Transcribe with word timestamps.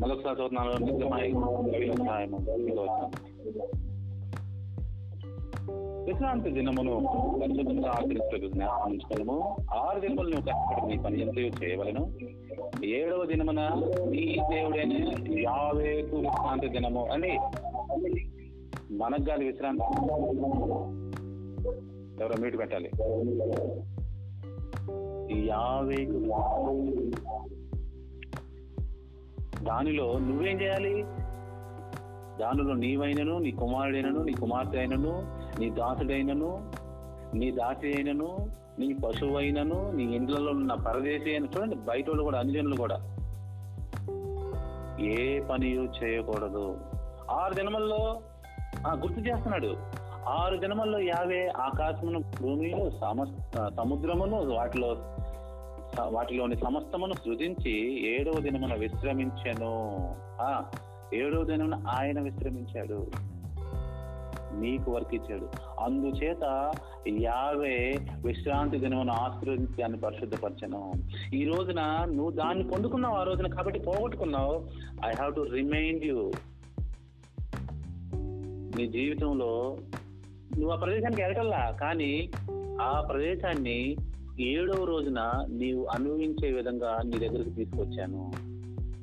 మరొకసారి 0.00 0.36
చదువుతున్నాను 0.36 0.92
నిజమై 0.92 1.32
సహాయము 1.92 2.36
విశ్రాంతి 6.06 6.50
దినమును 6.50 7.06
పరిశుభ్రంగా 7.40 7.90
ఆచరిస్తూ 7.90 8.48
జ్ఞాపకము 8.48 9.56
ఆరు 9.74 10.00
దినములు 10.00 10.28
నువ్వు 10.28 10.46
కష్టపడి 10.46 10.96
నీ 10.96 11.02
పని 11.02 11.20
ఎంత 11.20 11.64
చేయవలను. 11.64 12.12
ఏడవ 12.84 13.24
దినమున 13.24 13.60
నీ 14.10 14.36
దేవుడైన 14.50 14.92
యావేకు 15.38 16.16
విశ్రాంతి 16.16 16.68
దినము 16.68 17.06
అని 17.06 17.38
మనకు 18.92 19.22
కాదు 19.22 19.44
విశ్రాంతి. 19.44 20.06
ఎవరో 22.22 22.42
మీటు 22.42 22.56
పెట్టాలి. 22.56 22.90
యావేకు 25.48 26.18
దానిలో 29.64 30.18
నువ్వేం 30.18 30.60
చేయాలి? 30.60 31.02
దానిలో 32.40 32.74
నీవైనను 32.74 33.38
నీ 33.38 33.50
కుమారుడైనను 33.50 34.22
నీ 34.22 34.32
కుమార్తె 34.32 34.78
అయినను 34.78 35.22
నీ 35.60 35.70
దాసుడైనను 35.70 36.72
నీ 37.34 37.50
దాసి 37.50 37.86
అయినను 37.86 38.50
నీ 38.78 38.92
పశువైనను 38.92 39.90
నీ 39.90 40.02
ఇండ్లలో 40.02 40.52
ఉన్న 40.52 40.74
పరదేశి 40.74 41.30
అయిన 41.30 41.44
చూడండి 41.44 41.76
బయట 41.76 42.08
వాళ్ళు 42.08 42.22
కూడా 42.22 42.38
అన్యజనులు 42.38 42.76
కూడా. 42.76 42.96
ఏ 45.00 45.40
పని 45.40 45.84
చేయకూడదు. 45.84 46.80
ఆరు 47.30 47.54
దినముల్లో 47.54 48.20
ఆ, 48.86 48.92
గుర్తు 48.92 49.20
చేస్తున్నాడు. 49.20 49.76
ఆరు 50.28 50.56
దినముల్లో 50.56 51.00
యావే 51.00 51.48
ఆకాశమును 51.48 52.18
భూమిలో 52.18 52.90
సమస్త 52.90 53.70
సముద్రమును 53.76 54.54
వాటిలో 54.54 54.96
వాటిలోని 56.02 56.56
సమస్తమును 56.56 57.12
సృజించి 57.12 58.06
ఏడవ 58.08 58.40
దినమున 58.40 58.74
విశ్రమించాను. 58.74 59.88
ఆ 60.40 60.64
ఏడవ 61.14 61.44
దినమున 61.44 61.74
ఆయన 61.74 62.20
విశ్రమించాడు. 62.20 63.10
నీకు 64.54 64.90
వర్క్ 64.90 65.14
ఇచ్చాడు 65.14 65.48
అందుచేత 65.80 66.72
యావే 67.08 67.94
విశ్రాంతి 68.24 68.78
దినమును 68.78 69.12
ఆశీర్వదించి 69.12 69.82
దాన్ని 69.82 70.00
పరిశుద్ధపరచను. 70.00 70.92
ఈ 71.34 71.44
రోజున 71.44 71.80
నువ్వు 72.04 72.30
దాన్ని 72.30 72.68
పొందుకున్నావు 72.68 73.14
ఆ 73.14 73.22
రోజున 73.22 73.46
కాబట్టి 73.46 73.80
పోగొట్టుకున్నావు. 73.80 74.66
I 75.06 75.12
have 75.20 75.34
to 75.34 75.40
remind 75.40 76.04
you 76.04 76.32
నీ 78.76 78.86
జీవితంలో 78.86 79.76
నువ్వు 80.58 80.70
ఆ 80.70 80.76
ప్రదేశానికి 80.76 81.22
ఎదగల్లా 81.22 81.76
కానీ 81.80 82.30
ఆ 82.80 83.06
ప్రదేశాన్ని 83.10 83.96
ఏడవ 84.40 84.84
రోజున 84.84 85.46
నీవు 85.50 85.84
అనుభవించే 85.84 86.52
విధంగా 86.52 86.98
నీ 87.04 87.18
దగ్గరికి 87.18 87.50
తీసుకొచ్చాను. 87.50 88.32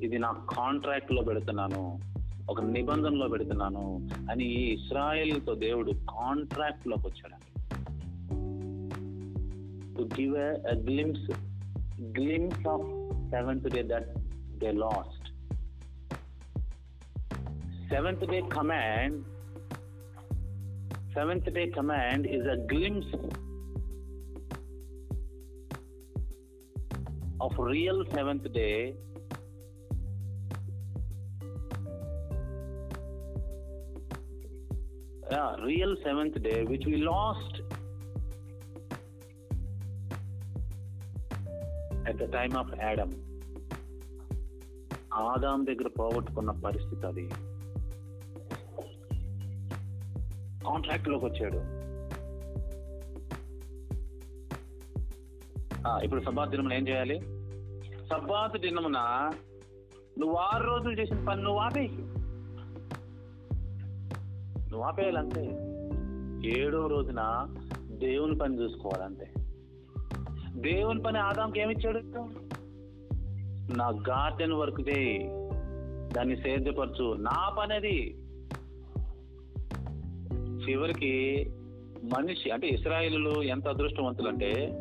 ఇది 0.02 0.18
నా 0.18 0.32
కాంట్రాక్ట్లో 0.32 1.22
పెడుతున్నాను. 1.22 2.12
ఒక 2.50 2.60
నిబంధనలో 2.60 3.28
పెడుతున్నాను 3.28 4.08
అని 4.30 4.44
ఇస్రాయల్తో 4.44 5.54
దేవుడు 5.54 5.90
కాంట్రాక్ట్లోకి 5.90 7.06
వచ్చాడు 7.06 7.52
to 9.96 10.20
give 10.20 10.34
glimpse 10.90 11.30
glimpse 12.02 12.68
of 12.68 12.82
seventh 13.30 13.68
day 13.68 13.82
that 13.82 14.18
they 14.58 14.72
lost 14.72 15.32
seventh 17.88 18.30
day 18.30 18.40
command 18.40 19.24
seventh 21.14 21.50
day 21.50 21.70
command 21.70 22.26
is 22.26 22.48
a 22.48 22.54
glimpse 22.54 23.16
of 27.42 27.56
real 27.70 28.02
seventh 28.06 28.48
day 28.48 28.68
real 35.64 35.96
seventh 35.96 36.38
day 36.38 36.54
which 36.68 36.86
which 36.86 37.02
lost 37.02 37.56
lost 37.58 37.68
at 42.08 42.16
the 42.16 42.26
time 42.32 42.54
of 42.56 42.72
Adam 42.80 43.14
Adam 45.14 45.60
దగ్గర 45.66 45.88
పోగొట్టుకున్న 45.98 46.50
పరిస్థితి 46.50 47.06
అది 47.06 47.26
కాంట్రాక్ట్లోకి 50.64 51.24
వచ్చాడు 51.24 51.60
ఇప్పుడు 56.04 56.20
సభా 56.20 56.44
దినంలో 56.44 56.74
ఏం 56.74 56.84
చేయాలి 56.88 57.16
సబ్బాత్ 58.12 58.58
దినమున 58.58 59.30
నువ్వు 60.18 60.36
ఆరు 60.36 60.64
రోజులు 60.64 61.00
చేసిన 61.00 61.24
పని 61.24 61.42
నువ్వు 61.42 61.60
ఆపేయి. 61.60 61.88
నువ్వు 64.70 64.80
ఆపేయాలంతే. 64.80 65.40
ఏడో 66.60 66.86
రోజున 66.86 67.48
దేవుని 67.80 68.38
పని 68.38 68.58
చూసుకోవాలంతే. 68.60 69.32
దేవుని 70.54 71.02
పని 71.02 71.18
ఆదాంకి 71.18 71.60
ఏమిచ్చాడు 71.60 71.98
నా 73.76 73.88
గార్డెన్ 73.88 74.52
వర్క్ 74.52 74.80
చేయి. 74.80 75.18
దాన్ని 76.14 76.36
సేద్యపరచు. 76.36 77.14
నా 77.14 77.56
పని 77.58 77.74
అది 77.74 78.14
చివరికి 80.68 81.44
మనిషి 82.04 82.50
అంటే 82.50 82.68
ఇస్రాయిలు 82.68 83.42
ఎంత 83.42 83.68
అదృష్టవంతులు 83.68 84.28
అంటే 84.28 84.78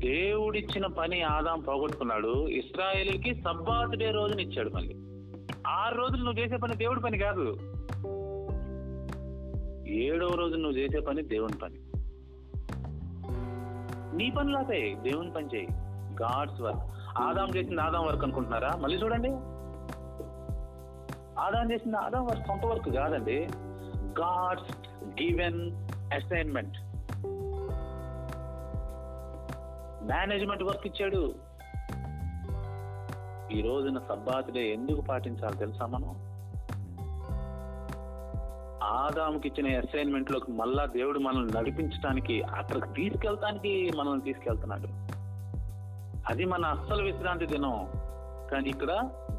దేవుడిచ్చిన 0.00 0.86
పని 0.86 1.22
ఆదాం 1.22 1.60
పోగొట్టుకున్నాడు 1.60 2.48
ఇస్రాయేల్కి 2.48 3.34
సబ్బాత్ 3.34 3.96
డే 3.96 4.10
రోజున 4.10 4.40
ఇచ్చాడు 4.40 4.70
మళ్ళీ. 4.70 4.94
ఆరు 5.66 5.94
రోజులు 5.94 6.24
నువ్వు 6.24 6.40
చేసే 6.40 6.56
పని 6.56 6.76
దేవుడి 6.76 7.00
పని 7.00 7.18
కాదు. 7.18 7.56
ఏడవ 9.88 10.34
రోజు 10.34 10.56
నువ్వు 10.56 10.78
చేసే 10.78 11.00
పని 11.00 11.22
దేవుని 11.22 11.58
పని. 11.58 11.74
నీ 14.16 14.30
పని 14.30 14.94
దేవుని 14.94 15.32
పని 15.32 15.46
చేయి. 15.54 15.66
God's 16.22 16.60
work. 16.60 16.80
ఆదాం 17.18 17.48
చేసింది 17.56 17.80
ఆదాం 17.80 18.06
వర్క్ 18.06 18.24
అనుకుంటున్నారా? 18.24 18.70
మళ్ళీ 18.78 18.98
చూడండి. 18.98 19.28
ఆదాం 21.40 21.72
చేసింది 21.72 21.96
ఆదాం 21.96 22.26
వర్క్ 22.26 22.46
సొంత 22.46 22.66
వర్క్ 22.66 22.90
కాదండి. 22.90 23.48
God's 24.20 24.76
given 25.04 25.72
assignment. 26.14 26.89
Management 30.10 30.62
work 30.62 30.86
ఇచ్చాడు. 30.86 31.34
ఈ 33.52 33.62
రోజున 33.62 33.98
సబ్బాత్ 33.98 34.52
డే 34.52 34.72
ఎందుకు 34.72 35.00
పాటించాలి 35.00 35.56
తెలుసా 35.56 35.86
మనం? 35.86 36.30
ఆదాముకి 38.82 39.48
ఇచ్చిన 39.48 39.78
అసైన్మెంట్లోకి 39.78 40.52
మళ్ళా 40.52 40.86
దేవుడు 40.86 41.18
మనల్ని 41.18 41.52
నడిపించడానికి 41.56 42.42
అక్కడికి 42.42 42.86
తీసుకెళ్తానికి 42.86 43.90
మనల్ని 43.96 44.20
తీసుకెళ్తున్నాడు. 44.20 44.86
అది 46.32 46.44
మన 46.44 46.64
అస్సలు 46.64 47.02
విశ్రాంతి 47.02 47.46
దినం. 47.46 47.86
కానీ 48.50 48.70
ఇక్కడ 48.70 48.90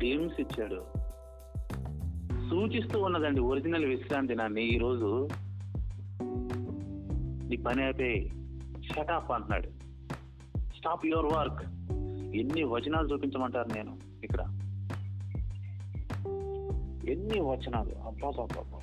గేమ్స్ 0.04 0.42
ఇచ్చాడు. 0.42 0.86
సూచిస్తూ 2.50 3.02
ఉన్నదండి 3.02 3.42
ఒరిజినల్ 3.42 3.86
విశ్రాంతి 3.86 4.34
దినాన్ని. 4.34 4.62
ఈ 4.62 4.78
రోజు 4.78 5.28
నీ 7.50 7.58
పని 7.58 7.84
అయిపోయి 7.84 8.30
షటాప్ 8.94 9.32
అంటున్నాడు. 9.32 9.81
Stop 10.82 11.06
your 11.06 11.26
work. 11.26 11.62
ఎన్ని 12.36 12.64
వచనాలు 12.64 13.14
చూపించమంటారు 13.14 13.68
నేను 13.68 13.98
ఇక్కడ? 14.24 14.40
ఎన్ని 17.10 17.40
వచనాలు? 17.40 17.92
అబ్బా 18.08 18.82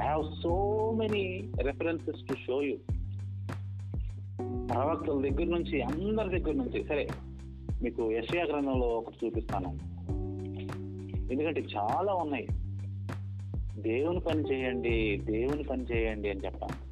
I 0.00 0.06
have 0.06 0.42
so 0.42 0.90
many 0.98 1.52
references 1.62 2.28
to 2.28 2.34
show 2.34 2.62
you 2.62 2.76
ప్రవక్తల 4.66 5.20
దగ్గర 5.20 5.50
నుంచి 5.50 5.82
అందరి 5.82 6.40
దగ్గర 6.40 6.54
నుంచి 6.54 6.84
సరే 6.84 7.08
మీకు 7.82 8.10
యశయా 8.12 8.44
గ్రంథంలో 8.44 8.86
ఒకటి 8.86 9.26
చూపిస్తాను. 9.26 9.68
ఎందుకంటే 11.32 11.60
చాలా 11.60 12.14
ఉన్నాయి. 12.14 12.46
దేవుని 13.82 14.20
పని 14.20 14.40
చేయండి 14.40 15.16
దేవుని 15.16 15.62
పని 15.62 15.82
చేయండి 15.82 16.30
అని 16.30 16.40
చెప్పాను. 16.40 16.89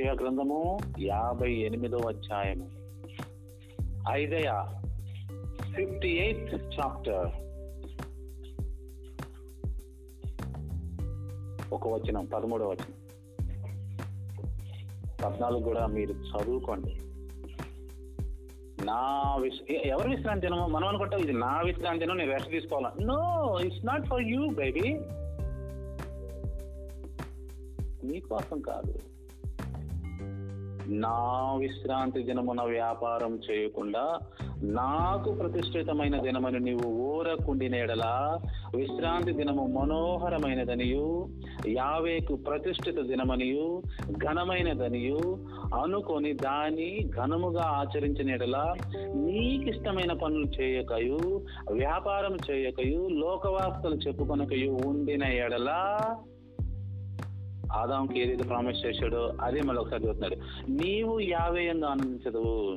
యషయ 0.00 0.14
గ్రంథము 0.20 0.78
యాభై 0.98 1.52
ఎనిమిదో 1.52 1.96
అధ్యాయము. 1.96 2.70
ఐదయ 4.10 4.64
ఫిఫ్టీ 5.76 6.08
ఎయిత్ 6.08 6.54
చాప్టర్. 6.54 7.28
ఒక 11.72 11.88
వచనం 11.88 12.24
పదమూడవ 12.24 12.68
వచనం. 12.68 12.94
పద్నాలుగు 15.24 15.62
కూడా 15.62 15.86
మీరు 15.86 16.12
చదువుకోండి. 16.12 16.94
నా 18.84 19.36
విశ్ 19.40 19.72
ఎవరు 19.72 19.88
ఎవరి 19.88 20.16
విశ్రాంతి 20.16 20.46
దినము 20.46 20.66
మనం 20.66 20.88
అనుకుంటాం 20.88 21.20
ఇది 21.20 21.32
నా 21.32 21.60
విశ్రాంతి 21.66 22.00
దినం 22.00 22.16
నేను 22.16 22.32
రెస్ట్ 22.32 22.50
తీసుకోవాలా? 22.50 22.92
No 23.02 23.58
it's 23.64 23.86
not 23.86 24.06
for 24.06 24.22
you 24.22 24.48
baby 24.48 24.88
నీకోసం 28.04 28.60
కాదు. 28.60 29.09
నా 30.98 31.16
విశ్రాంతి 31.56 32.20
దినమున 32.22 32.60
వ్యాపారం 32.70 33.32
చేయకుండా 33.46 34.04
నాకు 34.76 35.30
ప్రతిష్ఠితమైన 35.32 36.16
దినమని 36.20 36.60
నీవు 36.60 36.88
ఊరకుండినేడలా 37.06 38.14
విశ్రాంతి 38.74 39.32
దినము 39.32 39.64
మనోహరమైనదనియు 39.66 41.06
యావేకు 41.70 42.34
ప్రతిష్ఠిత 42.46 42.98
దినమనియు 43.06 43.66
ఘనమైనదనియు 44.20 45.22
అనుకొని 45.74 46.32
దాని 46.42 46.90
ఘనముగా 47.18 47.66
ఆచరించినడలా 47.76 48.64
నీకిష్టమైన 49.20 50.12
పనులు 50.12 50.48
చేయకయు 50.58 51.20
వ్యాపారం 51.72 52.36
చేయకయు 52.50 53.00
లోకవాస్తలు 53.18 53.98
చెప్పుకొనకయు 54.06 54.72
ఉండిన 54.86 55.24
ఎడలా 55.38 55.80
ఆదాంకి 57.72 58.20
ఏదైతే 58.20 58.44
ప్రామిస్ 58.44 58.86
చేశాడో 58.86 59.32
అదే 59.40 59.60
మళ్ళీ 59.60 59.82
ఒకసారి 59.82 60.02
చదువుతున్నాడు 60.02 60.70
నీవు 60.70 61.20
యావే 61.20 61.64
ఎందు 61.64 61.86
ఆనందించదు. 61.86 62.76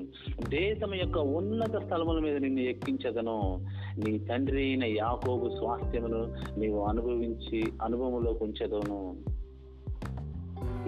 దేశం 0.49 0.95
యొక్క 0.95 1.17
ఉన్నత 1.17 1.77
స్థలముల 1.77 2.19
మీద 2.19 2.37
నిన్ను 2.37 2.59
ఎక్కించదను. 2.59 3.65
నీ 3.97 4.19
తండ్రి 4.19 4.61
అయిన 4.61 4.83
యాకోబు 4.83 5.49
స్వాస్థ్యమును 5.49 6.35
నీవు 6.59 6.83
అనుభవించి 6.83 7.73
అనుభవంలోకి 7.81 8.43
ఉంచదను. 8.43 9.15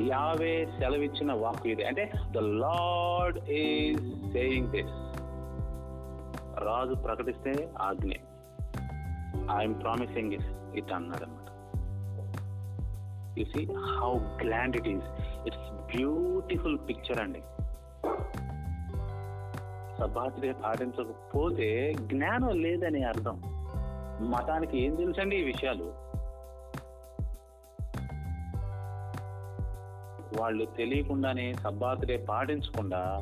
యావే 0.01 0.67
సెలవిచ్చిన 0.79 1.33
వాక్కు 1.33 1.69
ఇది. 1.69 1.85
అంటే 1.85 2.11
the 2.31 2.37
lord 2.37 3.49
is 3.49 4.31
saying 4.31 4.67
this 4.67 5.15
రాజు 6.63 6.93
ప్రకటిస్తే 6.93 7.69
ఆజ్ఞ. 7.81 8.11
ఐఎమ్ 9.59 9.81
ప్రామిసింగ్ 9.81 10.33
ఇట్ 10.33 10.77
ఇట్ 10.77 10.93
అన్నాడు 10.93 11.44
you 13.37 13.45
see 13.45 13.67
how 13.99 14.13
grand 14.13 14.75
it 14.75 14.87
is 14.87 15.23
it's 15.47 15.95
beautiful 15.95 16.79
picture 16.89 17.19
అండి. 17.19 17.39
సబాత్రే 19.97 20.51
పాటించకపోతే 20.51 21.93
జ్ఞానం 21.93 22.61
లేదని 22.61 23.03
అర్థం. 23.03 23.41
మతానికి 24.29 24.81
ఏం 24.81 24.95
తెలుసండి 24.95 25.35
ఈ 25.35 25.43
విషయాలు? 25.43 26.05
వాళ్ళు 30.41 30.65
తెలియకుండానే 30.65 31.53
సబ్బాతుడే 31.53 32.17
పాటించకుండా 32.17 33.19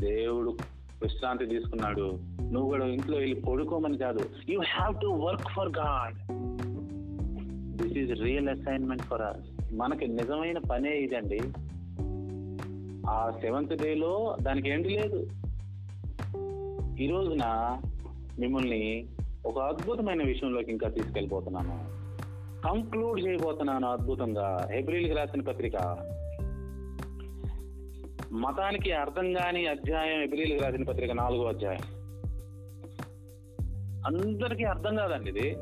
దేవుడు 0.00 0.56
విశ్రాంతి 1.02 1.46
తీసుకున్నాడు. 1.46 2.18
నువ్వు 2.42 2.68
కూడా 2.68 2.86
ఇంట్లో 2.86 3.18
వెళ్ళి 3.18 3.40
పడుకోమని 3.40 3.98
కాదు. 3.98 4.30
You 4.48 4.60
have 4.60 5.00
to 5.00 5.06
work 5.06 5.48
for 5.56 5.72
God 5.78 6.32
this 7.82 7.98
is 7.98 8.22
real 8.22 8.48
assignment 8.48 9.02
for 9.02 9.22
us 9.22 9.72
మనకి 9.72 10.08
నిజమైన 10.08 10.58
పనే 10.58 10.98
ఇదండి. 10.98 11.40
ఆ 13.10 13.30
సెవెంత్ 13.40 13.82
డేలో 13.82 14.36
దానికి 14.42 14.68
ఏంటి 14.68 14.88
లేదు. 14.88 15.28
ఈ 17.00 17.06
రోజున 17.06 17.44
మిమ్మల్ని 18.38 19.06
ఒక 19.46 19.58
అద్భుతమైన 19.58 20.22
విషయంలోకి 20.22 20.70
ఇంకా 20.70 20.88
తీసుకెళ్ళిపోతున్నాను. 20.88 22.00
కంక్లూడ్ 22.68 23.20
చేయబోతున్నాను 23.20 23.88
అద్భుతంగా. 23.88 24.68
ఏప్రిల్కి 24.74 25.12
రాసిన 25.12 25.40
పత్రిక. 25.40 25.76
మతానికి 28.32 28.92
అర్థం 28.92 29.32
కాని 29.32 29.66
అధ్యాయం 29.66 30.22
ఏప్రిల్కి 30.22 30.56
రాసిన 30.56 30.82
పత్రిక 30.82 31.12
నాలుగో 31.12 31.44
అధ్యాయం. 31.44 32.00
అందరికీ 34.06 34.64
అర్థం 34.64 34.96
కాదండి 34.96 35.30
ఇది. 35.30 35.56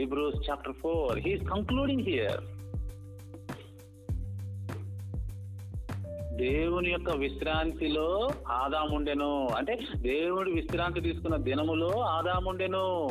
Hebrews 0.00 0.50
chapter 0.50 0.72
four 0.72 1.18
he's 1.18 1.42
concluding 1.42 2.02
here 2.02 2.59
దేవుని 6.40 6.90
యొక్క 6.90 7.10
విశ్రాంతిలో 7.10 8.30
ఆదాముండెను 8.48 9.48
అంటే 9.56 9.78
దేవుడు 9.96 10.50
విశ్రాంతి 10.50 11.00
తీసుకున్న 11.00 11.36
దినములో 11.36 12.00
ఆదాముండెను 12.00 13.10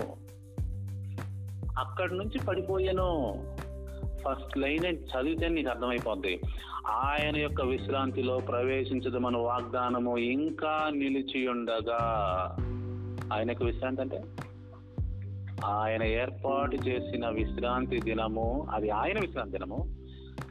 అక్కడి 1.80 2.18
నుంచి 2.18 2.46
పడిపోయాను. 2.46 3.34
ఫస్ట్ 4.18 4.58
లైన్ 4.58 4.86
చదివితే 4.86 5.48
నీకు 5.48 5.70
అర్థమైపోద్ది. 5.70 6.40
ఆయన 6.88 7.38
యొక్క 7.38 7.62
విశ్రాంతిలో 7.62 8.38
ప్రవేశించదు 8.38 9.18
మన 9.18 9.38
వాగ్దానము 9.38 10.18
ఇంకా 10.18 10.92
నిలిచి 10.96 11.48
ఉండగా 11.48 12.00
ఆయన 13.34 13.50
యొక్క 13.50 13.64
విశ్రాంతి 13.64 14.02
అంటే? 14.02 14.22
ఆయన 15.66 16.04
ఏర్పాటు 16.04 16.76
చేసిన 16.76 17.30
విశ్రాంతి 17.30 18.00
దినము 18.00 18.68
అది 18.72 18.90
ఆయన 18.90 19.20
విశ్రాంతి 19.20 19.52
దినము 19.52 19.96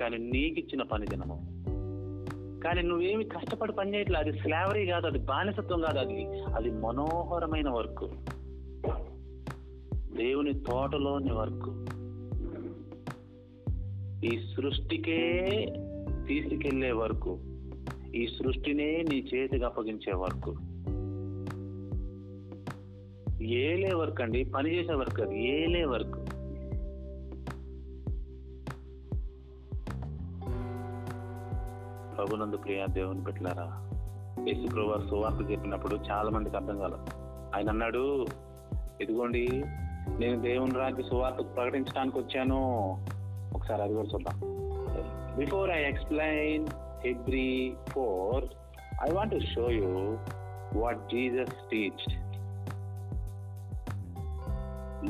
కానీ 0.01 0.17
నీకిచ్చిన 0.19 0.83
పని 0.83 1.07
దినము. 1.07 1.58
కానీ 2.65 2.83
నువ్వేమి 2.83 3.25
కష్టపడి 3.25 3.73
పని 3.73 3.95
చేయట్లేదు 3.95 4.29
అది 4.29 4.39
స్లావరీ 4.39 4.87
కాదు 4.87 5.07
అది 5.07 5.19
బానిసత్వం 5.19 5.81
కాదు. 5.81 5.99
అది 5.99 6.43
అది 6.43 6.71
మనోహరమైన 6.71 7.71
వర్క్ 7.71 8.05
దేవుని 10.17 10.55
తోటలోని 10.55 11.33
వర్క్ 11.33 11.89
ఈ 14.25 14.39
సృష్టికే 14.57 15.53
తీసుకెళ్ళే 16.29 16.93
వరకు 16.93 17.39
ఈ 18.15 18.27
సృష్టినే 18.27 19.05
నీ 19.11 19.27
చేతికి 19.35 19.65
అప్పగించే 19.65 20.13
వర్క్ 20.13 20.59
ఏలే 23.43 23.95
వర్క్ 23.95 24.21
అండి. 24.21 24.45
పని 24.45 24.79
చేసే 24.79 24.95
వర్క్ 24.95 25.21
అది. 25.21 25.63
ఏలే 25.63 25.85
వర్క్ 25.85 26.18
ప్రభునందు 32.19 32.57
ప్రియ 32.57 32.87
దేవుని 32.91 33.25
పెట్టారా 33.25 33.89
యేసుప్రభు 34.49 34.87
వారు 34.87 35.09
సువార్త 35.09 35.51
చెప్పినప్పుడు 35.51 35.97
చాలా 35.97 36.31
మందికి 36.31 36.57
అర్థం 36.57 36.79
కాలేదు 36.79 37.03
ఆయన 37.57 37.69
అన్నాడు 37.69 38.27
ఇదిగోండి 39.01 39.49
నేను 40.19 40.41
దేవుని 40.41 40.75
రాజ్య 40.75 41.03
సువార్త 41.03 41.37
ప్రకటించడానికి 41.57 42.19
వచ్చాను. 42.19 42.59
ఒకసారి 43.55 43.83
అది 43.83 43.95
కూడా 43.95 44.09
చూద్దాం. 44.15 44.41
Before 45.37 45.71
I 45.71 45.83
explain 45.83 46.67
every 47.07 47.77
four 47.89 48.45
I 49.11 49.13
want 49.13 49.33
to 49.33 49.39
show 49.39 49.71
you 49.71 50.19
what 50.81 50.99
Jesus 50.99 51.55
teach 51.73 52.15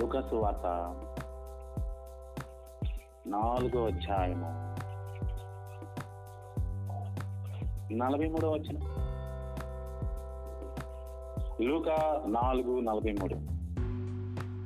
లుకసు 0.00 0.34
వార్త 0.34 0.94
నాలుగో 3.26 3.86
అధ్యాయము. 3.86 4.67
నలభై 7.92 8.26
మూడో 8.26 8.50
వచ్చిన 8.50 8.78
లూకా 11.62 12.24
నాలుగు 12.26 12.80
నలభై 12.80 13.12
మూడు. 13.12 13.34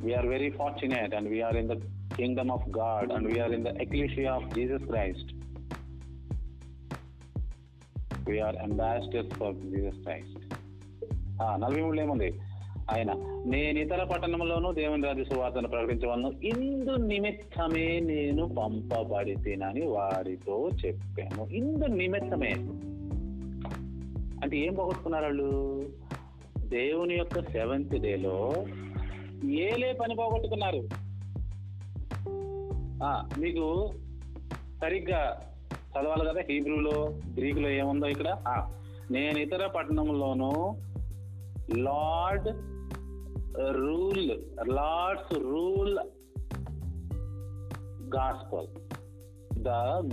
We're 0.07 0.27
very 0.27 0.51
fortunate 0.51 1.15
and 1.15 1.29
we're 1.29 1.57
in 1.57 1.69
the 1.69 1.73
kingdom 2.17 2.51
of 2.51 2.69
God 2.79 3.13
and 3.13 3.35
we're 3.35 3.53
in 3.53 3.65
the 3.65 3.67
ecclesia 3.67 4.33
of 4.33 4.55
Jesus 4.55 4.85
Christ 4.85 5.35
we're 8.31 8.57
ambassadors 8.57 9.31
for 9.31 9.55
Jesus 9.55 10.03
Christ 10.03 10.55
నలభై 11.43 11.81
మూడు 11.81 12.01
ఏముంది? 12.01 12.41
ఆయన 12.91 13.13
నేను 13.47 13.79
ఇతర 13.79 14.05
పట్టణంలోనూ 14.05 14.73
దేవుని 14.73 15.07
రాజు 15.07 15.23
సువార్తను 15.23 15.69
ప్రకటించవలను. 15.69 16.29
ఇందు 16.29 16.91
నిమిత్తమే 16.91 18.01
నేను 18.01 18.55
పంపబడితేనని 18.55 19.87
వారితో 19.87 20.71
చెప్పాను. 20.87 21.47
ఇందు 21.47 21.85
నిమిత్తమే. 21.85 22.55
అంటే 24.43 24.57
ఏం 24.57 24.75
పోగొట్టుకున్నారు 24.75 25.25
వాళ్ళు? 25.25 25.49
దేవుని 26.59 27.15
యొక్క 27.15 27.41
సెవెంత్ 27.41 27.99
డేలో 27.99 28.53
ఏలే 29.45 29.93
పని 29.93 30.15
పోగొట్టుకున్నారు. 30.15 30.89
మీకు 33.41 33.91
సరిగ్గా 34.81 35.41
చదవాలి 35.93 36.25
కదా 36.29 36.41
హీబ్రూలో 36.51 37.21
గ్రీకులో 37.39 37.69
ఏముందో 37.69 38.07
ఇక్కడ? 38.07 38.29
నేను 39.11 39.39
ఇతర 39.39 39.67
పట్టణంలోనూ 39.67 40.51
lord 41.79 42.49
rule 43.77 44.31
lord's 44.69 45.39
rule 45.39 45.99
gospel. 48.17 48.67
The 49.59 49.69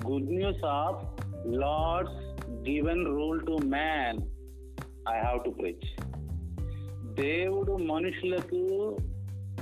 good 0.10 0.32
news 0.34 0.66
of 0.66 1.28
lord's 1.48 2.29
given 2.68 3.06
rule 3.06 3.46
to 3.46 3.52
man 3.52 4.18
I 5.10 5.20
have 5.20 5.46
to 5.46 5.50
preach 5.50 6.02
దేవుడు 7.14 7.72
మనుషులకు 7.72 8.98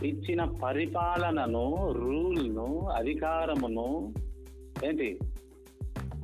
ఇచ్చిన 0.03 0.43
పరిపాలనను 0.43 1.91
రూల్ను 1.91 2.87
అధికారమును 2.87 4.13
ఏంటి? 4.85 5.19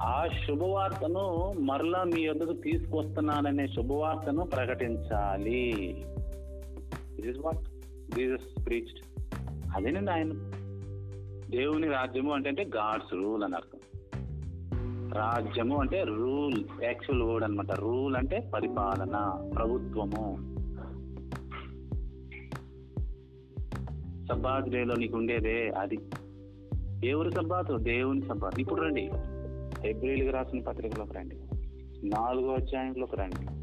ఆ 0.01 0.27
శుభవార్తను 0.48 1.53
మరలా 1.60 2.03
మీ 2.03 2.22
యొద్దకు 2.22 2.53
తీసుకొస్తున్నాననే 2.53 3.68
శుభవార్తను 3.68 4.44
ప్రకటించాలి. 4.44 5.74
దిస్ 7.22 7.39
వాట్ 7.39 7.60
జీసస్ 8.15 8.65
ప్రీచ్డ్ 8.65 9.22
అదేనండి 9.75 10.12
ఆయన. 10.12 10.30
దేవుని 11.50 11.88
రాజ్యము 11.88 12.34
అంటే 12.34 12.50
అంటే 12.50 12.63
గాడ్స్ 12.63 13.13
రూల్ 13.13 13.44
అని 13.44 13.56
రాజ్యము 15.13 15.82
అంటే 15.82 16.03
రూల్ 16.03 16.84
యాక్చువల్ 16.84 17.24
వర్డ్ 17.24 17.43
అనమాట 17.43 17.72
రూల్ 17.72 18.15
అంటే 18.15 18.51
పరిపాలన 18.53 19.50
ప్రభుత్వము. 19.55 20.38
సబ్బాత్ 24.29 24.70
డేలో 24.70 24.96
నీకు 24.96 25.17
ఉండేదే 25.17 25.70
అది. 25.70 26.00
ఎవరు 27.08 27.29
సబ్బాతు? 27.29 27.77
దేవుని 27.77 28.22
సబ్బాత్. 28.22 28.60
ఇప్పుడు 28.60 28.82
రండి. 28.82 29.12
ఏప్రిల్కి 29.89 30.29
రాసిన 30.29 30.62
పత్రికలోకి 30.62 31.13
రండి. 31.13 31.36
నాలుగో 32.08 32.53
అధ్యాయంలోకి 32.53 33.15
రండి. 33.15 33.62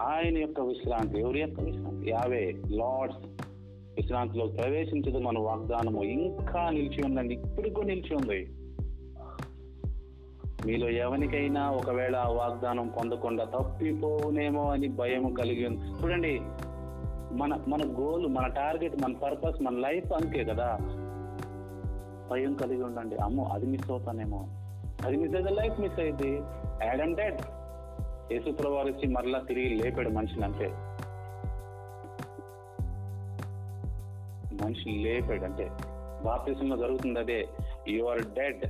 ఆయన 0.00 0.38
యొక్క 0.38 0.60
విశ్రాంతి 0.60 1.20
ఎవరి 1.20 1.40
యొక్క 1.40 1.60
విశ్రాంతి? 1.60 2.10
యావే 2.10 2.62
లార్డ్స్ 2.66 3.18
విశ్రాంతిలో 3.96 4.46
ప్రవేశించదు 4.46 5.18
మన 5.18 5.38
వాగ్దానము. 5.38 6.02
ఇంకా 6.02 6.70
నిలిచి 6.70 7.04
ఉందండి 7.04 7.34
ఇప్పటికూ 7.34 7.82
నిలిచి 7.82 8.14
ఉంది. 8.16 8.52
మీలో 10.66 10.90
ఎవరికైనా 10.90 11.70
ఒకవేళ 11.70 12.16
వాగ్దానం 12.16 12.88
పొందకుండా 12.88 13.44
తప్పిపోవునేమో 13.44 14.62
అని 14.62 14.88
భయం 14.88 15.34
కలిగి 15.34 15.66
ఉంది. 15.66 15.78
చూడండి 15.78 16.40
మన 17.32 17.64
మన 17.68 17.80
గోల్ 18.00 18.26
మన 18.26 18.46
టార్గెట్ 18.46 19.02
మన 19.02 19.12
పర్పస్ 19.12 19.62
మన 19.62 19.74
లైఫ్ 19.74 20.12
అంతే 20.12 20.44
కదా. 20.44 20.78
భయం 22.30 22.54
కలిగి 22.54 22.82
ఉండండి. 22.82 23.16
అమ్మో 23.16 23.44
అది 23.44 23.66
మిస్ 23.66 23.90
అవుతానేమో. 23.90 24.46
అది 25.04 25.16
మిస్ 25.16 25.34
అయితే 25.34 25.50
లైఫ్ 25.50 25.80
మిస్ 25.80 26.00
అయింది 26.00 26.40
యాడ్ 26.84 27.00
అండ్ 27.00 27.59
డెడ్ 28.32 28.46
యేసుప్రభు 28.46 29.06
మరలా 29.06 29.38
తిరిగి 29.38 29.82
లేపాడు 29.82 30.08
మనిషిని 30.08 30.44
అంతే. 30.44 30.68
మనిషి 34.64 34.90
లేపాడు 34.90 35.44
అంటే 35.44 35.70
బాప్తిసంలో 36.24 36.76
జరుగుతుంది 36.76 37.18
అదే. 37.18 37.48
యు 37.88 38.04
ఆర్ 38.04 38.22
డెడ్ 38.22 38.64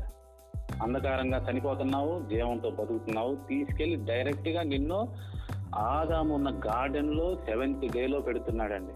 అంధకారంగా 0.83 1.47
చనిపోతున్నావు 1.51 2.29
జీవంతో 2.31 2.71
బతుకుతున్నావు. 2.71 3.37
తీసుకెళ్ళి 3.49 3.97
డైరెక్ట్గా 3.97 4.63
నిన్ను 4.63 5.09
ఆదాము 5.75 6.35
ఉన్న 6.35 6.51
గార్డెన్లో 6.51 7.35
సెవెంత్ 7.35 7.93
డేలో 7.93 8.21
పెడుతున్నాడండి. 8.21 8.93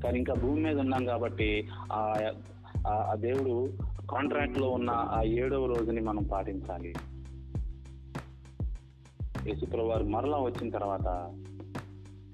కానీ 0.00 0.18
ఇంకా 0.18 0.34
భూమి 0.34 0.62
మీద 0.62 0.78
ఉన్నాం 0.78 1.04
కాబట్టి 1.04 1.68
ఆ 1.92 2.30
ఆ 2.88 3.14
దేవుడు 3.14 3.72
కాంట్రాక్ట్లో 4.06 4.68
ఉన్న 4.68 4.90
ఆ 4.90 5.22
ఏడవ 5.22 5.66
రోజుని 5.66 6.00
మనం 6.00 6.22
పాటించాలి. 6.22 6.94
యేసుప్రభు 9.46 9.86
వారు 9.86 10.04
మరలా 10.04 10.38
వచ్చిన 10.38 10.70
తర్వాత 10.70 11.34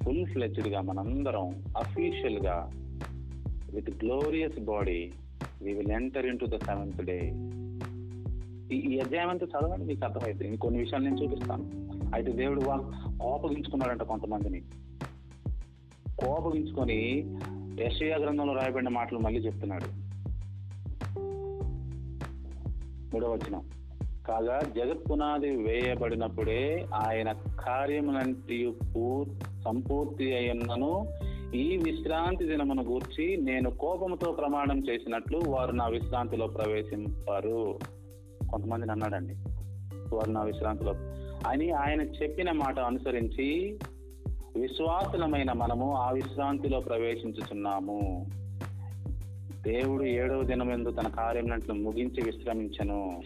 ఫుల్ 0.04 0.26
ఫ్లెచ్డ్గా 0.26 0.80
మనందరం 0.80 1.48
అఫీషియల్గా 1.78 2.70
with 3.74 4.04
glorious 4.04 4.60
body 4.60 5.12
we 5.62 5.72
will 5.72 5.90
enter 5.90 6.26
into 6.38 6.44
the 6.44 6.56
seventh 6.56 7.02
day 7.02 7.18
ఈ 8.76 8.98
అధ్యాయం 8.98 9.28
అంతా 9.28 9.46
చదవండి 9.46 9.84
మీకు 9.84 10.04
అర్థమైంది 10.04 10.48
ఇంకొన్ని 10.48 10.80
విషయాలు 10.80 11.04
నేను 11.04 11.16
చూపిస్తాను. 11.16 11.64
అయితే 12.14 12.32
దేవుడు 12.32 12.60
వాళ్ళు 12.60 12.84
కోపగించుకున్నాడంట 13.18 14.02
కొంతమందిని. 14.02 14.62
కోపగించుకొని 16.18 17.24
యశయ 17.80 18.16
గ్రంథంలో 18.18 18.54
రాయబడిన 18.54 18.88
మాటలు 18.88 19.18
మళ్ళీ 19.18 19.40
చెప్తున్నాడు. 19.40 19.84
మూడవ 23.12 23.32
వచ్చినాం 23.32 23.62
కాగా 24.28 24.60
జగత్ 24.76 25.10
పునాది 25.10 25.50
వేయబడినప్పుడే 25.50 26.86
ఆయన 26.94 27.32
కార్యములంటి 27.32 28.72
పూర్ 28.96 29.28
సంపూర్తి 29.64 30.36
అయినను 30.36 31.06
ఈ 31.54 31.76
విశ్రాంతి 31.76 32.44
దినమును 32.44 32.82
గూర్చి 32.82 33.36
నేను 33.36 33.70
కోపంతో 33.70 34.32
ప్రమాణం 34.32 34.78
చేసినట్లు 34.78 35.40
వారు 35.48 35.72
నా 35.72 35.86
విశ్రాంతిలో 35.86 36.46
ప్రవేశింపారు. 36.46 37.78
కొంతమందిని 38.50 38.92
అన్నాడండి 38.92 39.34
వారు 40.14 40.30
నా 40.30 40.42
విశ్రాంతిలో 40.42 40.94
అని 41.48 41.70
ఆయన 41.70 42.00
చెప్పిన 42.00 42.52
మాట 42.52 42.78
అనుసరించి 42.78 43.78
విశ్వాసులమైన 44.56 45.52
మనము 45.52 45.94
ఆ 45.94 46.10
విశ్రాంతిలో 46.10 46.80
ప్రవేశించుచున్నాము. 46.80 48.26
దేవుడు 49.62 50.04
ఏడవ 50.04 50.42
దినం 50.42 50.72
ఎందు 50.72 50.90
తన 50.90 51.08
కార్యములను 51.08 51.74
ముగించి 51.74 52.22
విశ్రమించను. 52.24 53.22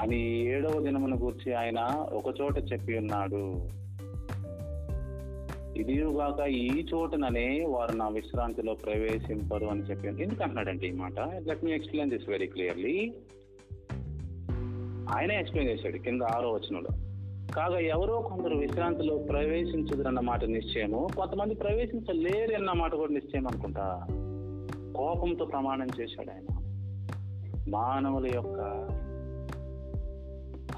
అని 0.00 0.46
ఏడవ 0.46 0.80
దినమును 0.80 1.16
గూర్చి 1.16 1.52
ఆయన 1.52 1.78
ఒకచోట 2.12 2.58
చెప్పి 2.58 2.98
ఉన్నాడు. 2.98 3.70
ఇదిగాక 5.78 6.48
ఈ 6.48 6.86
చోటననే 6.94 7.64
వారు 7.68 7.96
నా 7.96 8.08
విశ్రాంతిలో 8.08 8.74
ప్రవేశింపరు 8.74 9.64
అని 9.64 9.80
చెప్పి 9.80 10.08
ఎందుకు 10.08 10.86
ఈ 10.86 10.90
మాట? 10.90 11.20
Let 11.20 11.64
me 11.64 11.72
explain 11.72 12.10
this 12.10 12.28
very 12.28 12.46
clearly 12.46 13.12
ఆయనే 15.16 15.38
ఎక్స్ప్లెయిన్ 15.38 15.72
చేశాడు 15.72 15.98
కింద 15.98 16.22
ఆరో 16.22 16.50
వచనంలో. 16.50 16.88
కాగా 17.54 17.78
ఎవరో 17.78 18.20
కొందరు 18.20 18.58
విశ్రాంతిలో 18.58 19.18
ప్రవేశించదురన్న 19.18 20.20
మాట 20.20 20.44
నిశ్చయము 20.44 21.08
కొంతమంది 21.16 21.54
ప్రవేశించలేరు 21.54 22.54
అన్న 22.54 22.72
మాట 22.72 22.94
కూడా 22.94 23.12
నిశ్చయం 23.12 23.46
అనుకుంటా? 23.46 24.06
కోపంతో 24.96 25.44
ప్రమాణం 25.44 25.88
చేశాడు 26.00 26.30
ఆయన. 26.30 26.54
మానవుల 27.68 28.26
యొక్క 28.26 28.56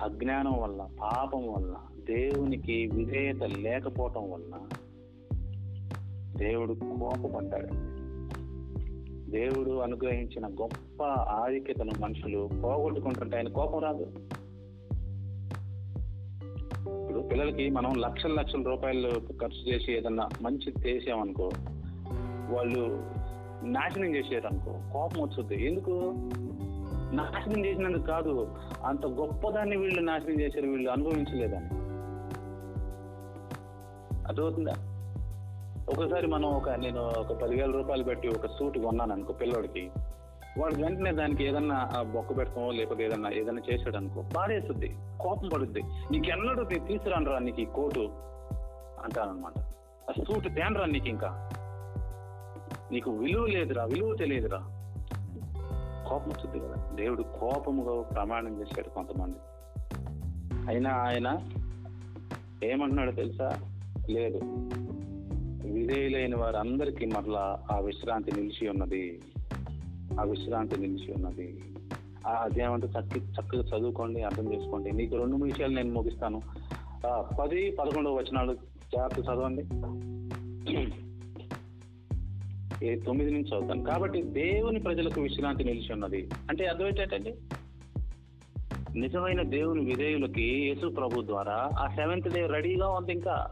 అజ్ఞానం 0.03 0.61
వల్ల 0.61 0.89
పాపం 1.01 1.53
వల్ల 1.53 1.77
దేవునికి 2.09 2.91
విధేయత 2.95 3.43
లేకపోవటం 3.43 4.31
వలన 4.31 4.69
దేవుడు 6.37 6.75
కోపపడ్డాడు. 6.75 7.93
దేవుడు 9.31 9.79
అనుగ్రహించిన 9.79 10.47
గొప్ప 10.47 11.03
ఆధిక్యతను 11.05 11.93
మనుషులు 12.01 12.51
పోగొట్టుకుంటుంటే 12.65 13.37
ఆయన 13.37 13.49
కోపం 13.49 13.79
రాదు. 13.79 14.13
ఇప్పుడు 17.03 17.21
పిల్లలకి 17.21 17.71
మనం 17.71 17.95
లక్షల 17.95 18.33
లక్షల 18.33 18.63
రూపాయలు 18.63 19.11
ఖర్చు 19.41 19.73
చేసి 19.73 19.93
ఏదన్నా 19.93 20.29
మంచి 20.43 20.73
చేసామనుకో 20.87 21.51
వాళ్ళు 22.51 23.03
నాశనం 23.65 24.17
చేసేదనుకో 24.17 24.73
కోపం 24.93 25.23
వచ్చుద్ది 25.23 25.67
ఎందుకు? 25.67 26.15
నాశనం 27.13 27.65
చేసినందుకు 27.65 28.03
కాదు 28.03 28.55
అంత 28.85 29.07
గొప్పదాన్ని 29.07 29.77
వీళ్ళు 29.77 30.01
నాశనం 30.01 30.41
చేశారు 30.41 30.67
వీళ్ళు 30.67 30.91
అనుభవించలేదని. 30.91 31.69
అర్థమవుతుందా? 34.27 34.73
ఒకసారి 35.89 36.27
మనం 36.27 36.45
ఒక 36.45 36.71
నేను 36.71 37.01
ఒక 37.01 37.43
పదివేల 37.43 37.71
రూపాయలు 37.71 38.05
పెట్టి 38.05 38.29
ఒక 38.29 38.47
సూట్ 38.47 38.79
కొన్నాను 38.79 39.13
అనుకో 39.13 39.33
పిల్లోడికి. 39.33 39.91
వాడు 40.59 40.75
వెంటనే 40.75 41.13
దానికి 41.13 41.45
ఏదన్నా 41.45 41.89
బొక్క 42.03 42.37
పెడతామో 42.37 42.71
లేకపోతే 42.71 43.05
ఏదన్నా 43.05 43.31
ఏదన్నా 43.31 43.63
చేశాడు 43.73 43.97
అనుకో 43.97 44.23
బాధేస్తుంది 44.23 44.97
కోపం 45.21 45.49
పడుద్ది. 45.49 45.83
నీకెన్నడూ 46.11 46.63
నేను 46.63 46.87
తీసుకురానురా 46.87 47.39
నీకు 47.39 47.61
ఈ 47.61 47.65
కోటు 47.65 48.01
అంటానమాట 49.05 49.59
ఆ 50.11 50.13
సూట్ 50.19 50.45
తేనరా 50.45 50.87
నీకు 50.87 51.09
ఇంకా 51.09 51.51
నీకు 52.93 53.11
విలువ 53.11 53.47
లేదురా 53.47 53.85
విలువ 53.85 54.15
తెలియదురా. 54.15 54.72
కోపం 56.13 56.31
వచ్చింది 56.31 56.59
కదా 56.59 56.95
దేవుడు 56.95 57.23
కోపముగా 57.23 58.03
ప్రమాణం 58.03 58.61
చేశాడు 58.61 58.89
కొంతమంది. 58.89 59.37
అయినా 60.69 60.91
ఆయన 60.91 61.39
ఏమంటున్నాడో 62.65 63.13
తెలుసా? 63.13 63.59
లేదు. 64.11 64.41
విధేయులైన 65.73 66.37
వారందరికీ 66.37 67.07
మరలా 67.07 67.59
ఆ 67.73 67.79
విశ్రాంతి 67.79 68.33
నిలిచి 68.37 68.69
ఉన్నది. 68.69 69.23
ఆ 70.21 70.23
విశ్రాంతి 70.23 70.77
నిలిచి 70.77 71.15
ఉన్నది. 71.15 71.63
ఆ 72.27 72.31
అధ్యాయం 72.31 72.79
చక్క 72.79 73.17
చక్కగా 73.17 73.63
చదువుకోండి 73.63 74.23
అర్థం 74.23 74.55
చేసుకోండి. 74.55 74.93
నీకు 74.93 75.17
రెండు 75.17 75.37
విషయాలు 75.37 75.75
నేను 75.75 75.93
ముగిస్తాను. 75.93 76.43
పది 77.41 77.71
పదకొండవ 77.71 78.13
వచనాలు 78.13 78.55
జాగ్రత్త 78.95 79.19
చదవండి. 79.19 79.63
తొమ్మిది 83.07 83.31
నుంచి 83.31 83.49
చదువుతాను 83.49 83.85
కాబట్టి 83.85 84.23
దేవుని 84.23 84.81
ప్రజలకు 84.81 85.21
విశ్రాంతి 85.21 85.65
నిలిచి 85.65 85.93
ఉన్నది. 85.93 86.29
అంటే 86.49 86.67
అర్థం 86.67 86.87
ఏంటంటే 86.87 87.35
నిజమైన 88.97 89.43
దేవుని 89.43 89.85
విధేయులకి 89.85 90.43
యేసు 90.43 90.89
ప్రభు 90.89 91.27
ద్వారా 91.27 91.71
ఆ 91.79 91.87
సెవెంత్ 91.87 92.29
డే 92.29 92.47
రెడీగా 92.47 92.89
ఉంది 92.89 93.13
ఇంకా. 93.13 93.49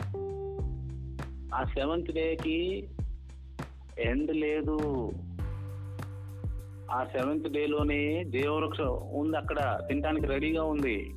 ఆ 1.55 1.65
సెవెంత్ 1.65 2.13
డేకి 2.13 2.89
ఎండ్ 3.99 4.37
లేదు. 4.37 4.79
ఆ 6.93 7.05
సెవెంత్ 7.05 7.49
డేలోనే 7.49 8.25
దేవవృక్ష 8.25 8.81
ఉంది 9.13 9.37
అక్కడ 9.37 9.81
తినడానికి 9.89 10.27
రెడీగా 10.27 10.63
ఉంది. 10.63 11.13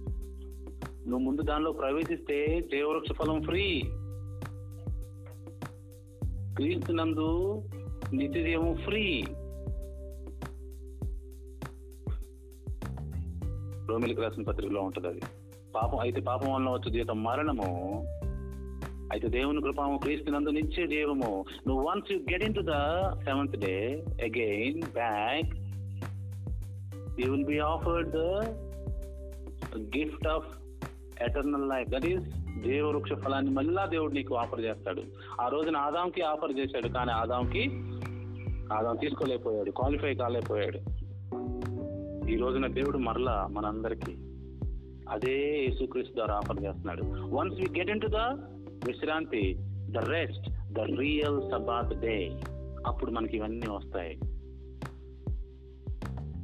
నువ్వు 1.08 1.20
ముందు 1.20 1.42
దానిలో 1.42 1.72
ప్రవేశిస్తే 1.72 2.68
దేవవృక్ష 2.72 3.12
ఫలం 3.12 3.42
ఫ్రీ. 3.42 3.82
క్రీస్తునందు 6.56 7.62
నిత్యదేవం 8.14 8.76
ఫ్రీ 8.76 9.24
రోమిలికి 13.90 14.22
రాసిన 14.22 14.44
పత్రికలో 14.44 14.82
ఉంటుంది 14.82 15.08
అది 15.08 15.20
పాపం 15.76 16.00
అయితే 16.00 16.22
పాపం 16.22 16.54
వలన 16.54 16.70
వచ్చే 16.70 16.92
జీతం 16.92 17.24
మరణము 17.24 17.70
అయితే 19.12 19.28
దేవుని 19.28 19.62
కృపము 19.62 19.98
క్రీస్తునందు 19.98 20.50
నిత్య 20.50 20.88
జీవము 20.88 21.46
నువ్వు 21.68 21.84
once 21.84 22.12
you 22.12 22.18
get 22.18 22.44
into 22.56 22.60
the 22.60 22.76
seventh 23.24 23.58
day 23.58 24.04
again 24.24 24.82
back 24.94 25.52
you 27.20 27.32
will 27.32 27.46
be 27.46 27.60
offered 27.60 28.12
the 28.12 28.18
gift 29.98 30.28
of 30.28 30.48
eternal 31.24 31.70
life 31.70 31.90
that 31.90 32.06
is 32.06 32.24
దేవవృక్ష 32.62 33.14
ఫలాన్ని 33.14 33.52
మళ్ళా 33.52 33.86
దేవుడు 33.86 34.14
నీకు 34.14 34.36
ఆఫర్ 34.36 34.62
చేస్తాడు. 34.62 35.04
ఆ 35.42 35.48
రోజున 35.48 35.78
ఆదాంకి 35.78 36.22
ఆఫర్ 36.22 36.58
చేశాడు 36.60 36.88
కానీ 36.88 37.12
ఆదాంకి 37.12 37.64
ఆదాం 38.72 38.96
తీసుకోలేకపోయాడు 38.96 39.72
క్వాలిఫై 39.72 40.14
కాలేకపోయాడు. 40.14 40.80
ఈ 42.30 42.36
రోజున 42.36 42.68
దేవుడు 42.68 42.98
మరలా 42.98 43.48
మనందరికీ 43.52 44.12
అదే 45.10 45.66
యేసుక్రీస్తు 45.70 46.14
ద్వారా 46.14 46.36
ఆఫర్ 46.36 46.64
చేస్తున్నాడు. 46.64 47.04
Once 47.36 47.56
we 47.56 47.80
get 47.80 47.90
into 48.02 48.08
the 48.08 48.16
విశ్రాంతి 48.86 49.56
the 49.92 49.98
rest 49.98 50.74
the 50.74 50.80
real 50.80 51.52
Sabbath 51.52 52.00
day 52.00 52.42
అప్పుడు 52.88 53.12
మనకి 53.12 53.38
ఇవన్నీ 53.38 53.68
వస్తాయి. 53.70 54.20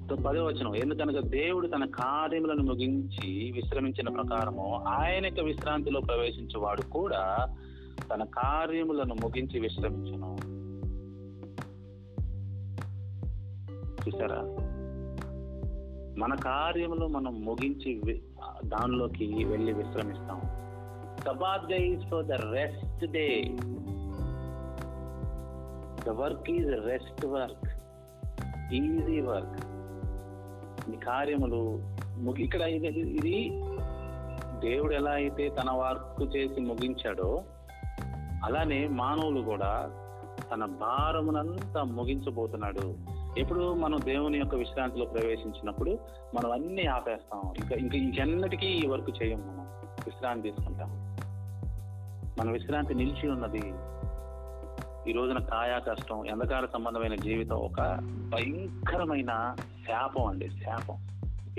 పదే 0.10 0.24
పదో 0.24 0.46
వచనం 0.46 0.76
ఎందుకనగా 0.76 1.22
దేవుడు 1.22 1.68
తన 1.68 1.86
కార్యములను 1.86 2.64
ముగించి 2.64 3.52
విశ్రమించిన 3.52 4.10
ప్రకారము 4.10 4.84
ఆయన 4.88 5.26
యొక్క 5.26 5.40
విశ్రాంతిలో 5.40 6.02
ప్రవేశించేవాడు 6.02 6.82
కూడా 6.82 7.56
తన 8.14 8.24
కార్యములను 8.24 9.16
ముగించి 9.16 9.60
విశ్రమించను. 9.60 10.59
చూసారా 14.10 14.42
మన 16.18 16.36
కార్యములు 16.36 17.08
మనం 17.08 17.46
ముగించి 17.46 17.92
దానిలోకి 18.64 19.46
వెళ్ళి 19.46 19.74
విశ్రమిస్తాం. 19.74 20.40
Sabbath 21.26 21.68
day 21.68 21.78
is 21.88 22.06
for 22.10 22.26
the 22.26 22.32
rest 22.32 23.06
day 23.12 23.42
the 26.06 26.10
work 26.10 26.50
is 26.50 26.72
rest 26.86 27.26
work 27.26 27.68
easy 28.74 29.20
work 29.22 29.60
ఈ 30.92 30.98
కార్యములు 30.98 31.62
ముగి 32.18 32.44
ఇక్కడ 32.44 32.62
ఇది 32.62 33.38
దేవుడు 34.60 34.94
ఎలా 34.94 35.12
అయితే 35.12 35.50
తన 35.50 35.72
వర్క్ 35.72 36.36
చేసి 36.36 36.62
ముగించాడో 36.62 37.44
అలానే 38.44 38.88
మానవులు 38.88 39.42
కూడా 39.42 39.92
తన 40.52 40.66
భారమునంతా 40.66 41.84
ముగించబోతున్నాడు. 41.84 43.19
ఎప్పుడు 43.38 43.74
మనం 43.74 44.00
దేవుని 44.06 44.38
యొక్క 44.38 44.56
విశ్రాంతిలో 44.56 45.06
ప్రవేశించినప్పుడు 45.06 46.00
మనం 46.36 46.52
అన్ని 46.52 46.88
ఆపేస్తాం. 46.88 47.54
ఇంకా 47.60 47.76
ఇంకా 47.76 47.98
ఇంకెన్నటికీ 47.98 48.68
ఈ 48.68 48.88
వర్క్ 48.88 49.24
చేయం 49.24 49.40
మనం. 49.40 49.60
విశ్రాంతి 50.06 50.52
తీసుకుంటాం. 50.52 50.90
మన 52.40 52.52
విశ్రాంతి 52.52 52.96
నిలిచి 52.96 53.30
ఉన్నది. 53.30 53.74
ఈ 55.10 55.14
రోజున 55.14 55.38
కాయా 55.40 55.80
కష్టం 55.80 56.26
ఎండకాల 56.26 56.66
సంబంధమైన 56.66 57.16
జీవితం 57.16 57.56
ఒక 57.56 57.82
భయంకరమైన 58.30 59.56
శాపం 59.88 60.26
అండి 60.26 60.50
శాపం. 60.50 61.08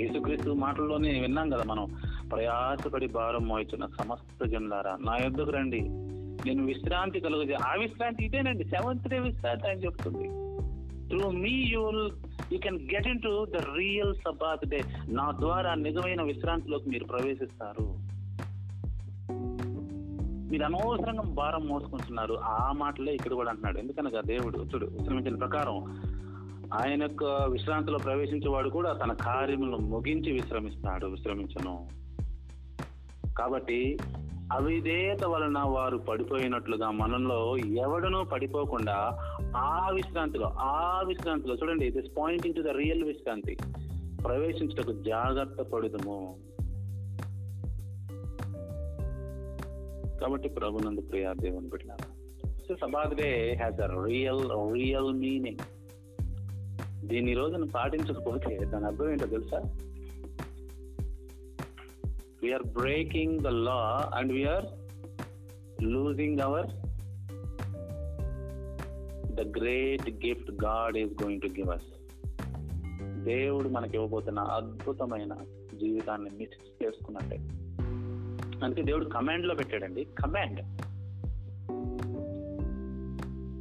యేసుక్రీస్తు 0.00 0.50
మాటల్లోనే 0.50 1.20
విన్నాం 1.20 1.50
కదా 1.50 1.64
మనం 1.66 1.96
ప్రయాసపడి 2.32 3.08
భారం 3.08 3.48
మోయిచున్న 3.48 3.86
సమస్త 3.86 4.46
జనులారా 4.46 4.98
నా 5.06 5.16
యుద్ధకు 5.16 5.50
రండి. 5.50 5.80
నేను 6.46 6.66
విశ్రాంతి 6.66 7.20
కలుగు 7.20 7.54
ఆ 7.54 7.74
విశ్రాంతి 7.74 8.24
ఇదేనండి 8.24 8.64
సెవెంత్ 8.64 9.08
డే 9.08 9.18
విశ్రాంతి 9.18 9.68
అని 9.68 9.84
చెప్తుంది. 9.84 10.39
Through 11.10 11.30
me 11.30 11.50
you 11.50 11.90
you 12.52 12.58
can 12.58 12.78
get 12.94 13.08
into 13.22 13.44
the 13.44 13.56
real 13.56 14.14
Sabbath 14.14 14.68
day 14.68 14.80
నా 15.08 15.32
ద్వారా 15.40 15.74
నిజమైన 15.74 16.22
విశ్రాంతిలోకి 16.22 16.90
మీరు 16.90 17.04
ప్రవేశిస్తారు. 17.04 18.10
మీరు 20.50 20.64
అనవసరంగా 20.64 21.22
భారం 21.22 21.66
మోసుకుంటున్నారు. 21.66 22.34
ఆ 22.34 22.72
మాటలే 22.72 23.14
ఇక్కడ 23.14 23.32
కూడా 23.32 23.50
అంటున్నాడు. 23.50 23.78
ఎందుకనగా 23.78 24.20
దేవుడు 24.20 24.58
చూడు 24.58 24.86
విశ్రమించిన 24.86 25.34
ప్రకారం 25.34 26.02
ఆయన 26.74 27.02
యొక్క 27.02 27.24
విశ్రాంతిలో 27.24 27.98
ప్రవేశించేవాడు 27.98 28.68
కూడా 28.68 28.92
తన 28.92 29.12
కార్యములను 29.12 29.76
ముగించి 29.76 30.32
విశ్రమిస్తాడు 30.32 31.06
విశ్రమించను. 31.06 31.88
కాబట్టి 33.38 33.98
అవిధేయత 34.52 35.24
వలన 35.24 35.58
వారు 35.58 35.96
పడిపోయినట్లుగా 35.96 36.90
మనలో 36.90 37.56
ఎవడనో 37.58 38.24
పడిపోకుండా 38.24 39.18
ఆ 39.56 39.90
విశ్రాంతిలో 39.94 40.52
ఆ 40.58 41.02
విశ్రాంతిలో 41.06 41.54
చూడండి 41.54 41.90
this 41.90 42.18
pointing 42.18 42.54
to 42.54 42.60
the 42.60 42.66
real 42.66 43.04
విశ్రాంతి. 43.04 43.56
ప్రవేశించటకు 44.24 44.92
జాగ్రత్త 44.92 45.62
పడుదము. 45.62 46.36
కాబట్టి 50.20 50.48
ప్రభునందు 50.48 51.00
ప్రియా 51.00 51.32
దేవుని 51.32 51.68
పెట్టినారు 51.68 52.20
so 52.68 52.74
day 53.14 53.54
has 53.58 53.80
a 53.80 54.04
real 54.04 54.72
real 54.72 55.14
meaning 55.14 55.58
దీని 57.06 57.34
రోజున 57.34 57.64
పాటించకపోతే 57.64 58.58
దాని 58.64 58.84
అర్థం 58.84 59.10
ఏంటో 59.10 59.26
తెలుసా? 59.26 59.89
We're 62.42 62.62
breaking 62.62 63.40
the 63.40 63.46
law 63.46 64.10
and 64.14 64.32
we're 64.32 64.64
losing 65.82 66.40
our 66.40 66.66
the 69.34 69.58
great 69.58 70.10
gift 70.26 70.50
God 70.50 70.96
is 70.96 71.22
going 71.22 71.40
to 71.40 71.46
give 71.46 71.68
us 71.68 72.00
దేవుడు 73.24 73.68
మనకి 73.68 73.96
ఇవ్వబోతున్న 73.96 74.38
అద్భుతమైన 74.38 75.34
జీవితాన్ని 75.80 76.30
మిస్ 76.30 76.84
చేసుకున్నట్టే. 76.84 77.36
అందుకే 78.64 78.82
దేవుడు 78.82 79.04
కమాండ్లో 79.04 79.54
పెట్టాడండి. 79.54 80.04
Command 80.04 80.60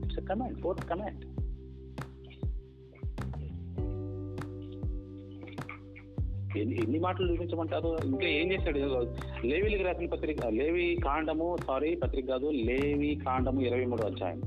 it's 0.06 0.28
command 0.28 0.62
fourth 0.62 0.90
command 0.90 1.39
ఎన్ని 6.60 6.76
ఎన్ని 6.76 7.00
మాటలు 7.00 7.32
చూపించమంటారు? 7.32 7.98
ఇంకా 8.06 8.28
ఏం 8.28 8.52
చేశాడు 8.52 8.78
లేవీలకు 9.48 9.84
రాసిన 9.84 10.06
పత్రిక 10.06 10.46
లేవి 10.46 10.98
కాండము 11.06 11.58
సారీ 11.68 11.96
పత్రిక 11.96 12.28
కాదు 12.28 12.46
లేవి 12.46 13.20
కాండము 13.26 13.62
ఇరవై 13.62 13.86
మూడు 13.86 14.02
అధ్యాయం. 14.02 14.42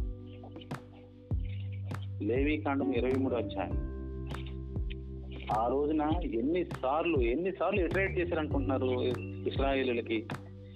లేవి 2.22 2.56
కాండము 2.56 2.92
ఇరవై 2.92 3.12
మూడు 3.12 3.34
అధ్యాయం. 3.34 3.92
ఆ 5.58 5.68
రోజున 5.68 6.10
ఎన్ని 6.24 6.64
సార్లు 6.64 7.16
ఎన్ని 7.16 7.50
సార్లు 7.50 7.80
ఇటరేట్ 7.80 8.18
చేశారు 8.18 8.38
అనుకుంటున్నారు 8.38 8.86
ఇస్రాయేలీలకి? 9.48 10.26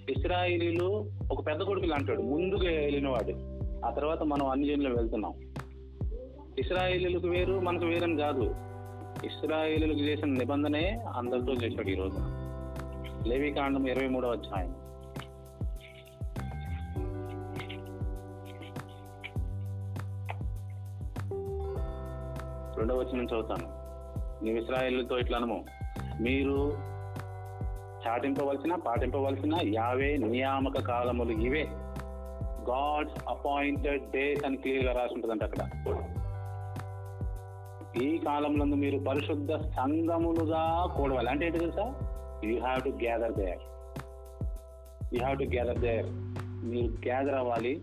ఇస్రాయిలీలు 0.09 1.11
ఒక 1.31 1.47
పెద్ద 1.47 1.61
కొడుకులు 1.61 1.93
అంటాడు 1.93 2.21
ముందుగా 2.21 2.71
వెళ్ళినవాడు. 2.71 3.57
ఆ 3.85 3.89
తర్వాత 3.89 4.23
మనం 4.23 4.47
అన్ని 4.47 4.67
జనులు 4.67 4.95
వెళ్తున్నాం. 4.95 5.33
ఇస్రాయిలీలకు 6.59 7.27
వేరు 7.27 7.59
మనకు 7.59 7.85
వేరని 7.85 8.17
కాదు. 8.17 8.55
ఇస్రాయేలులకు 9.23 9.99
చేసిన 9.99 10.29
నిబంధనే 10.29 10.99
అందరితో 11.15 11.53
చేశాడు 11.53 11.87
ఈరోజు. 11.87 12.17
రోజు 12.17 13.29
లేవి 13.29 13.51
కాండం 13.51 13.87
ఇరవై 13.87 14.07
మూడవ 14.07 14.31
అధ్యాయం. 14.31 14.75
రెండవ 22.77 22.95
వచ్చిన 22.97 23.25
చదువుతాను. 23.25 23.67
నీవు 24.43 24.57
ఇస్రాయేళ్ళతో 24.57 25.19
ఇట్లా 25.19 25.37
అనము. 25.37 25.65
మీరు 26.21 26.73
చాటింపవలసిన 28.07 28.75
పాటింపవలసిన 28.75 29.59
యావే 29.63 30.17
నియామక 30.17 30.81
కాలములు 30.81 31.31
ఇవే. 31.31 31.67
గాడ్స్ 32.69 33.23
అపాయింటెడ్ 33.27 34.11
డేస్ 34.11 34.45
అని 34.45 34.57
క్లియర్గా 34.57 34.93
రాసి 34.93 35.13
ఉంటుందంట 35.13 35.43
అక్కడ. 35.43 36.16
ఈ 38.03 38.17
కాలంలో 38.17 38.65
మీరు 38.65 38.99
పరిశుద్ధ 38.99 39.51
సంఘములుగా 39.51 40.93
కూడవాలి. 40.97 41.29
అంటే 41.29 41.45
ఏంటి 41.45 41.59
తెలుసా? 41.59 41.93
You 42.43 42.59
have 42.59 42.81
to 42.81 42.89
gather 42.89 43.33
there 43.33 43.57
you 45.13 45.19
have 45.19 45.39
to 45.39 45.43
gather 45.43 45.79
there 45.79 46.05
మీరు 46.65 46.85
గ్యాదర్ 46.85 47.35
అవ్వాలి. 47.35 47.81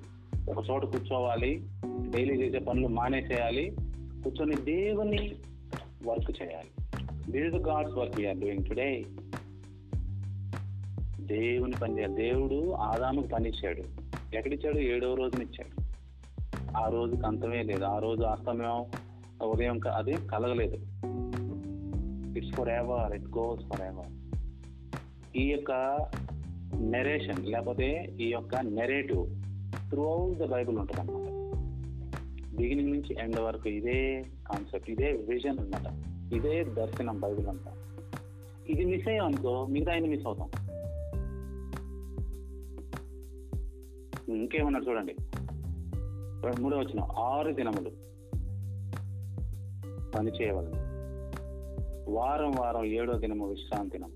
ఒక 0.50 0.64
చోట 0.70 0.84
కూర్చోవాలి. 0.84 1.62
డైలీ 1.86 2.34
చేసే 2.34 2.58
పనులు 2.58 2.88
మానేసేయాలి. 2.88 3.76
కూర్చొని 4.24 4.56
దేవుని 4.56 5.34
వర్క్ 6.06 6.42
చేయాలి. 6.42 6.68
This 7.32 7.54
is 7.54 7.68
God's 7.68 7.94
work 7.94 8.20
you're 8.20 8.36
doing 8.36 8.64
today 8.64 9.04
దేవుని 11.20 11.72
పని 11.72 11.98
చేయాలి. 11.98 12.14
దేవుడు 12.14 12.72
ఆదాముకు 12.72 13.26
పని 13.26 13.48
ఇచ్చాడు. 13.48 13.82
ఎక్కడిచ్చాడు? 14.36 14.78
ఏడవ 14.78 15.14
రోజునిచ్చాడు. 15.14 15.84
ఆ 16.76 16.88
రోజుకి 16.88 17.26
అంతమే 17.26 17.62
లేదు. 17.62 17.84
ఆ 17.84 17.98
రోజు 17.98 18.22
అస్తమయం 18.22 18.84
ఉదయం 19.42 19.80
అది 19.94 20.12
కలగలేదు. 20.12 20.76
It's 22.38 22.52
for 22.52 22.68
ever 22.68 23.12
it 23.12 23.24
goes 23.24 23.60
for 23.66 23.80
ever 23.80 24.06
ఈ 25.36 25.48
యొక్క 25.50 25.70
నెరేషన్ 26.80 27.46
లేకపోతే 27.46 28.16
ఈ 28.20 28.28
యొక్క 28.28 28.56
narrative 28.56 29.26
through 29.90 30.02
out 30.02 30.38
the 30.38 30.50
Bible 30.50 30.78
ఉంటుంది 30.78 31.00
అనమాట 31.00 31.34
బిగినింగ్ 32.56 32.90
నుంచి 32.90 33.16
ఎండ్ 33.20 33.40
వరకు 33.40 33.68
ఇదే 33.68 34.24
కాన్సెప్ట్ 34.52 34.90
ఇదే 34.90 35.12
విజన్ 35.12 35.58
అన్నమాట. 35.58 36.14
ఇదే 36.34 36.64
దర్శనం 36.64 37.20
బైబిల్ 37.20 37.46
అంతా. 37.46 37.72
ఇది 38.68 38.84
మిస్ 38.84 39.08
అయ్యాం 39.08 39.26
అనుకో 39.26 39.66
మిగతా 39.66 39.92
ఆయన 39.92 40.06
మిస్ 40.06 40.26
అవుతాం. 40.26 40.50
ఇంకేమన్నారు 44.34 44.84
చూడండి. 44.84 45.16
మూడో 46.60 46.78
వచ్చిన 46.78 47.00
ఆరు 47.00 47.52
దినములు. 47.52 47.90
పని 50.14 50.30
చేయవలను 50.30 50.94
వారం 52.10 52.52
వారం 52.52 52.84
ఏడో 52.84 53.12
దినము 53.12 53.46
విశ్రాంతి 53.46 53.98
దినం. 53.98 54.12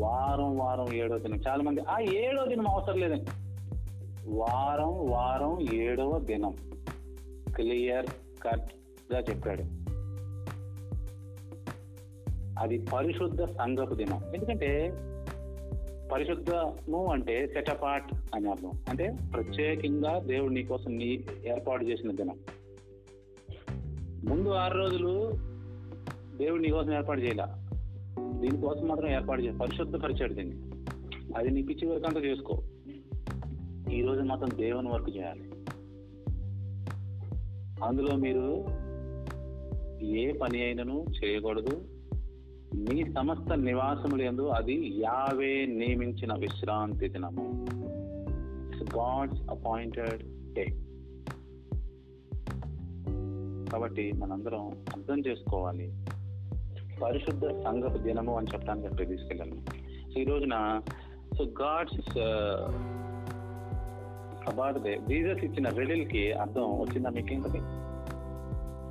వారం 0.00 0.58
వారం 0.58 0.92
ఏడో 0.92 1.18
దినం. 1.18 1.40
చాలా 1.48 1.62
మంది 1.62 1.80
ఆ 1.80 1.98
ఏడో 1.98 2.46
దినం 2.46 2.68
అవసరం 2.68 2.98
లేదండి. 2.98 3.30
వారం 4.28 5.10
వారం 5.10 5.74
ఏడవ 5.74 6.18
దినం. 6.18 6.56
క్లియర్ 7.56 8.06
కట్గా 8.42 9.20
చెప్పాడు. 9.20 9.62
అది 12.60 12.78
పరిశుద్ధ 12.78 13.44
సంఘపు 13.44 13.94
దినం. 13.94 14.34
ఎందుకంటే 14.34 14.92
పరిశుద్ధము 16.12 17.12
అంటే 17.12 17.46
సెటపాట్ 17.46 18.14
అని 18.34 18.50
అర్థం. 18.50 18.72
అంటే 18.90 19.16
ప్రత్యేకంగా 19.32 20.18
దేవుడు 20.18 20.52
నీ 20.52 20.62
కోసం 20.62 20.96
నీ 20.96 21.24
ఏర్పాటు 21.46 21.84
చేసిన 21.84 22.12
దినం. 22.12 22.38
ముందు 24.24 24.48
ఆరు 24.48 24.78
రోజులు 24.78 25.30
దేవుడు 26.36 26.62
నీ 26.62 26.68
కోసం 26.68 26.94
ఏర్పాటు 26.94 27.20
చేయాల. 27.20 27.64
దీనికోసం 28.40 28.88
మాత్రం 28.88 29.10
ఏర్పాటు 29.10 29.40
చేయాలి. 29.40 29.58
పరిశుద్ధపరిచాడు 29.58 30.34
దీన్ని. 30.34 30.56
అది 31.36 31.50
నీ 31.50 31.62
పిచ్చి 31.62 31.88
వరకు 31.88 32.06
అంతా 32.06 32.20
చేసుకో. 32.20 32.62
ఈ 33.92 34.02
రోజు 34.02 34.20
మాత్రం 34.20 34.48
దేవుని 34.56 34.88
వరకు 34.88 35.10
చేయాలి. 35.10 35.50
అందులో 37.84 38.16
మీరు 38.16 38.64
ఏ 40.04 40.32
పని 40.32 40.62
అయినను 40.62 41.06
చేయకూడదు. 41.24 41.84
మీ 42.74 43.12
సమస్త 43.12 43.52
నివాసములు 43.52 44.22
ఎందు 44.22 44.46
అది 44.46 45.00
యావే 45.00 45.66
నియమించిన 45.66 46.34
విశ్రాంతి 46.34 47.08
దినము. 47.08 47.66
గాడ్స్ 48.96 49.42
అపాయింటెడ్ 49.50 50.52
డే 50.52 50.66
కాబట్టి 53.72 54.12
మనందరం 54.12 54.68
అర్థం 54.68 55.22
చేసుకోవాలి. 55.26 55.92
పరిశుద్ధ 57.02 57.46
సంఘపు 57.46 57.98
దినము 57.98 58.36
అని 58.36 58.46
చెప్పడానికి 58.54 58.86
అక్కడ 58.86 59.08
తీసుకెళ్ళాను 59.08 59.56
సో 60.14 60.20
ఈ 60.20 60.24
రోజున 60.24 60.80
so 61.38 61.44
God's 61.44 62.18
about 64.48 64.78
they 64.78 64.98
Jesus 65.08 65.44
ఇచ్చిన 65.44 65.68
రెడిల్కి 65.68 66.32
అర్థం 66.32 66.62
వచ్చిందా 66.62 67.08
మీకు 67.08 67.32
ఏంటది 67.32 67.58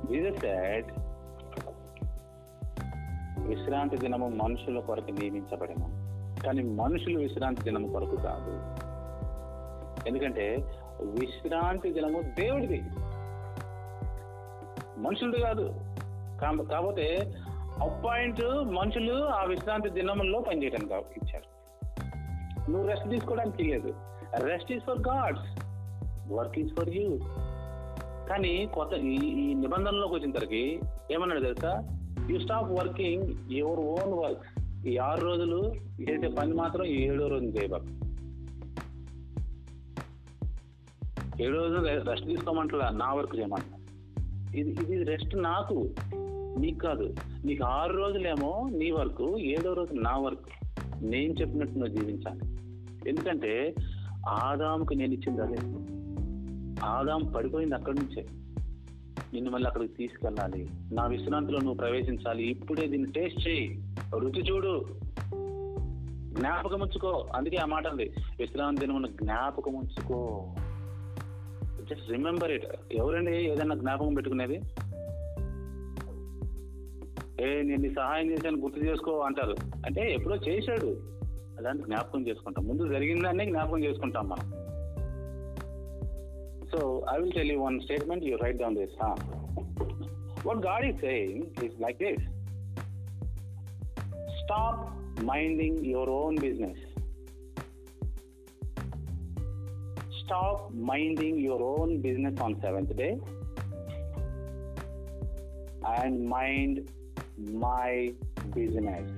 జీసస్ 0.08 0.44
said 0.44 0.84
విశ్రాంతి 3.46 3.96
దినము 3.96 4.28
మనుషుల 4.28 4.80
కొరకు 4.80 5.10
నియమించబడిన 5.10 5.82
కానీ 6.44 6.62
మనుషులు 6.62 7.18
విశ్రాంతి 7.18 7.62
దినము 7.62 7.92
కొరకు 7.92 8.16
కాదు. 8.16 8.52
ఎందుకంటే 10.08 10.56
విశ్రాంతి 11.00 11.92
దినము 11.92 12.22
దేవుడిది. 12.22 12.82
మనుషులది 14.98 15.40
కాదు. 15.40 15.66
కాకపోతే 16.42 17.06
అపాయింట్ 17.82 18.42
మనుషులు 18.72 19.24
ఆ 19.28 19.44
విశ్రాంతి 19.44 19.90
దినముల్లో 19.90 20.40
పనిచేయడానికి 20.40 21.18
ఇచ్చారు. 21.20 21.48
నువ్వు 22.70 22.88
రెస్ట్ 22.88 23.08
తీసుకోవడానికి 23.10 23.62
లేదు 23.62 23.90
rest 24.46 24.72
is 24.72 24.84
for 24.84 24.98
God's 24.98 25.46
work 26.32 26.58
is 26.58 26.74
for 26.74 26.88
you 26.88 27.18
కానీ 28.30 28.66
కొత్త 28.74 28.94
ఈ 28.94 29.14
ఈ 29.42 29.54
నిబంధనలోకి 29.54 30.14
వచ్చిన 30.14 30.30
తరకి 30.30 30.80
ఏమన్నాడు 31.10 31.40
తెలుసా? 31.40 31.72
You 32.30 32.38
stop 32.40 32.70
working 32.70 33.52
your 33.52 33.80
own 33.80 34.12
work 34.12 34.46
ఈ 34.88 34.96
ఆరు 34.96 35.20
రోజులు 35.20 35.60
చేసే 36.08 36.28
పని 36.28 36.52
మాత్రం 36.52 36.84
ఈ 36.84 36.96
ఏడో 37.04 37.28
రోజు 37.28 37.44
చేయబాకు 37.44 37.90
ఏడో 41.42 41.56
రోజు 41.56 41.78
రెస్ట్ 42.10 42.26
తీసుకోమంటలా? 42.26 42.90
నా 42.90 43.08
వర్క్ 43.14 43.36
చేయమంట 43.36 43.64
ఇది 44.54 44.70
ఇది 44.70 45.04
రెస్ట్ 45.04 45.36
నాకు. 45.36 45.90
నీకు 46.58 46.78
కాదు. 46.78 47.14
నీకు 47.44 47.64
ఆరు 47.64 47.96
రోజులేమో 47.96 48.68
నీ 48.72 48.90
వర్క్ 48.90 49.38
ఏడో 49.38 49.72
రోజు 49.72 49.94
నా 49.94 50.16
వర్క్. 50.18 50.48
నేను 51.02 51.32
చెప్పినట్టు 51.32 51.78
నువ్వు 51.78 51.94
జీవించాలి. 51.94 52.40
ఎందుకంటే 53.08 53.74
ఆదాముకు 54.28 54.94
నేను 54.94 55.12
ఇచ్చింది 55.12 55.42
అదే. 55.42 55.56
ఆదాం 56.84 57.32
పడిపోయింది 57.36 57.74
అక్కడి 57.74 57.98
నుంచే. 57.98 58.26
నిన్ను 59.34 59.50
మళ్ళీ 59.50 59.66
అక్కడికి 59.66 59.94
తీసుకెళ్ళాలి. 59.94 60.68
నా 60.92 61.06
విశ్రాంతిలో 61.06 61.58
నువ్వు 61.58 61.74
ప్రవేశించాలి. 61.74 62.50
ఇప్పుడే 62.50 62.86
దీన్ని 62.86 63.12
టేస్ట్ 63.12 63.48
చేయి. 63.48 63.82
రుచి 64.18 64.42
చూడు. 64.42 64.84
జ్ఞాపకం 66.40 66.80
ఉంచుకో. 66.80 67.28
అందుకే 67.34 67.56
ఆ 67.56 67.64
మాట 67.64 67.86
ఉంది 67.86 68.12
విశ్రాంతి 68.38 68.86
జ్ఞాపకం 69.24 69.74
ఉంచుకో. 69.74 70.46
జస్ట్ 71.90 72.10
రిమెంబర్ 72.10 72.50
ఇట్ 72.50 72.66
ఎవరండి 72.92 73.36
ఏదైనా 73.36 73.74
జ్ఞాపకం 73.74 74.14
పెట్టుకునేది? 74.14 74.54
ఏ 77.40 77.62
నేను 77.62 77.82
నీ 77.82 77.90
సహాయం 77.90 78.30
చేశాను 78.30 78.56
గుర్తు 78.56 78.80
చేసుకో 78.80 79.18
అంటారు. 79.18 79.56
అంటే 79.86 80.12
ఎప్పుడో 80.12 80.36
చేశాడు. 80.36 80.86
అలాంటి 81.58 81.82
జ్ఞాపకం 81.82 82.26
చేసుకుంటాం. 82.28 82.68
ముందు 82.68 82.88
జరిగిందాన్ని 82.88 83.46
జ్ఞాపకం 83.46 83.84
చేసుకుంటాం 83.84 84.28
మనం. 84.28 84.68
So 86.72 87.06
I 87.14 87.18
will 87.20 87.32
tell 87.32 87.52
you 87.52 87.60
one 87.60 87.80
statement 87.80 88.24
you 88.24 88.36
write 88.36 88.58
down 88.58 88.76
this 88.76 89.04
what 90.46 90.58
God 90.58 90.84
is 90.84 91.00
saying 91.00 91.64
is 91.64 91.80
like 91.80 91.98
this 91.98 92.22
stop 94.38 94.98
minding 95.24 95.86
your 95.86 96.08
own 96.08 96.38
business 96.38 96.87
stop 100.28 100.62
minding 100.90 101.42
your 101.46 101.66
own 101.72 101.92
business 101.98 102.40
on 102.46 102.56
seventh 102.60 102.94
day 102.94 103.10
and 105.90 106.28
mind 106.28 106.90
my 107.64 108.08
business. 108.54 109.10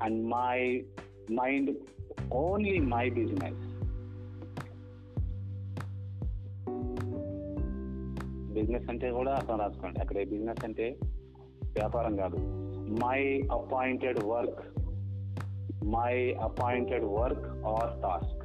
And 0.00 0.24
my 0.26 0.82
mind 1.30 1.66
only 2.32 2.76
my 2.94 3.06
business. 3.10 3.56
Business 8.52 8.88
అంటే 8.90 9.08
కూడా 9.10 9.32
అర్థం 9.34 9.58
రాసుకోండి 9.58 9.98
అక్కడ 10.00 10.22
business 10.30 10.62
అంటే 10.64 10.86
వ్యాపారం 11.76 12.14
కాదు 12.16 12.38
my 13.02 13.20
appointed 13.56 14.20
work 14.24 14.62
my 15.86 16.14
appointed 16.46 17.06
work 17.18 17.46
or 17.72 17.92
task 18.02 18.37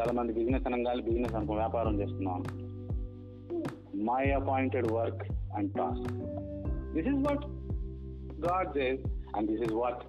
చాలా 0.00 0.12
మంది 0.12 0.32
బిజినెస్ 0.32 0.66
అనగానే 0.66 1.02
బిజినెస్ 1.02 1.34
అనుకో 1.34 1.54
వ్యాపారం 1.54 2.00
చేస్తున్నాం. 2.00 2.42
My 3.94 4.30
appointed 4.30 4.92
work 4.92 5.32
and 5.32 5.72
task 5.72 6.12
this 6.92 7.08
is 7.08 7.28
what 7.28 7.46
God 8.46 8.68
says 8.68 9.06
and 9.36 9.50
this 9.50 9.62
is 9.62 9.72
what 9.72 10.02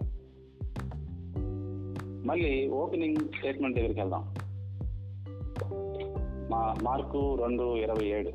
మళ్ళీ 2.28 2.70
ఓపెనింగ్ 2.70 3.16
స్టేట్మెంట్ 3.16 3.78
దగ్గరికి 3.78 4.00
వెళ్దాం. 4.00 4.36
మా 6.52 6.76
మార్కు 6.84 7.36
రెండు 7.36 7.78
ఇరవై 7.78 8.06
ఏడు. 8.06 8.32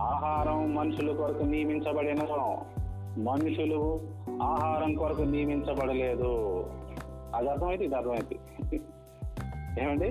ఆహారం 0.00 0.74
మనుషుల 0.74 1.16
కొరకు 1.16 1.42
నియమించబడిన 1.42 2.18
మనుషులు 3.22 4.00
ఆహారం 4.42 4.94
కొరకు 4.94 5.22
నియమించబడలేదు. 5.22 6.64
అది 7.34 7.48
అర్థమైతే 7.48 7.84
ఇది 7.84 7.94
అర్థమైతే. 7.94 8.38
ఏమండి? 9.80 10.08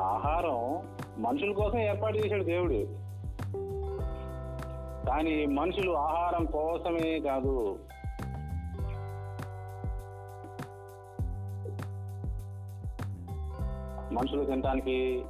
ఆహారం 0.00 0.82
మనుషుల 1.22 1.52
కోసం 1.52 1.78
ఏర్పాటు 1.78 2.18
చేశాడు 2.18 2.44
దేవుడు. 2.44 3.10
కానీ 5.06 5.46
మనుషులు 5.46 5.92
ఆహారం 5.92 6.44
కోసమే 6.44 7.20
కాదు. 7.20 7.78
మనుషులు 14.12 14.44
తినటానికి 14.44 15.24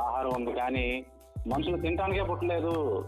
ఆహారం 0.00 0.30
ఉంది 0.36 0.52
కానీ 0.52 1.04
మనుషులు 1.46 1.76
తినటానికే 1.76 2.22
పుట్టలేదు. 2.22 3.04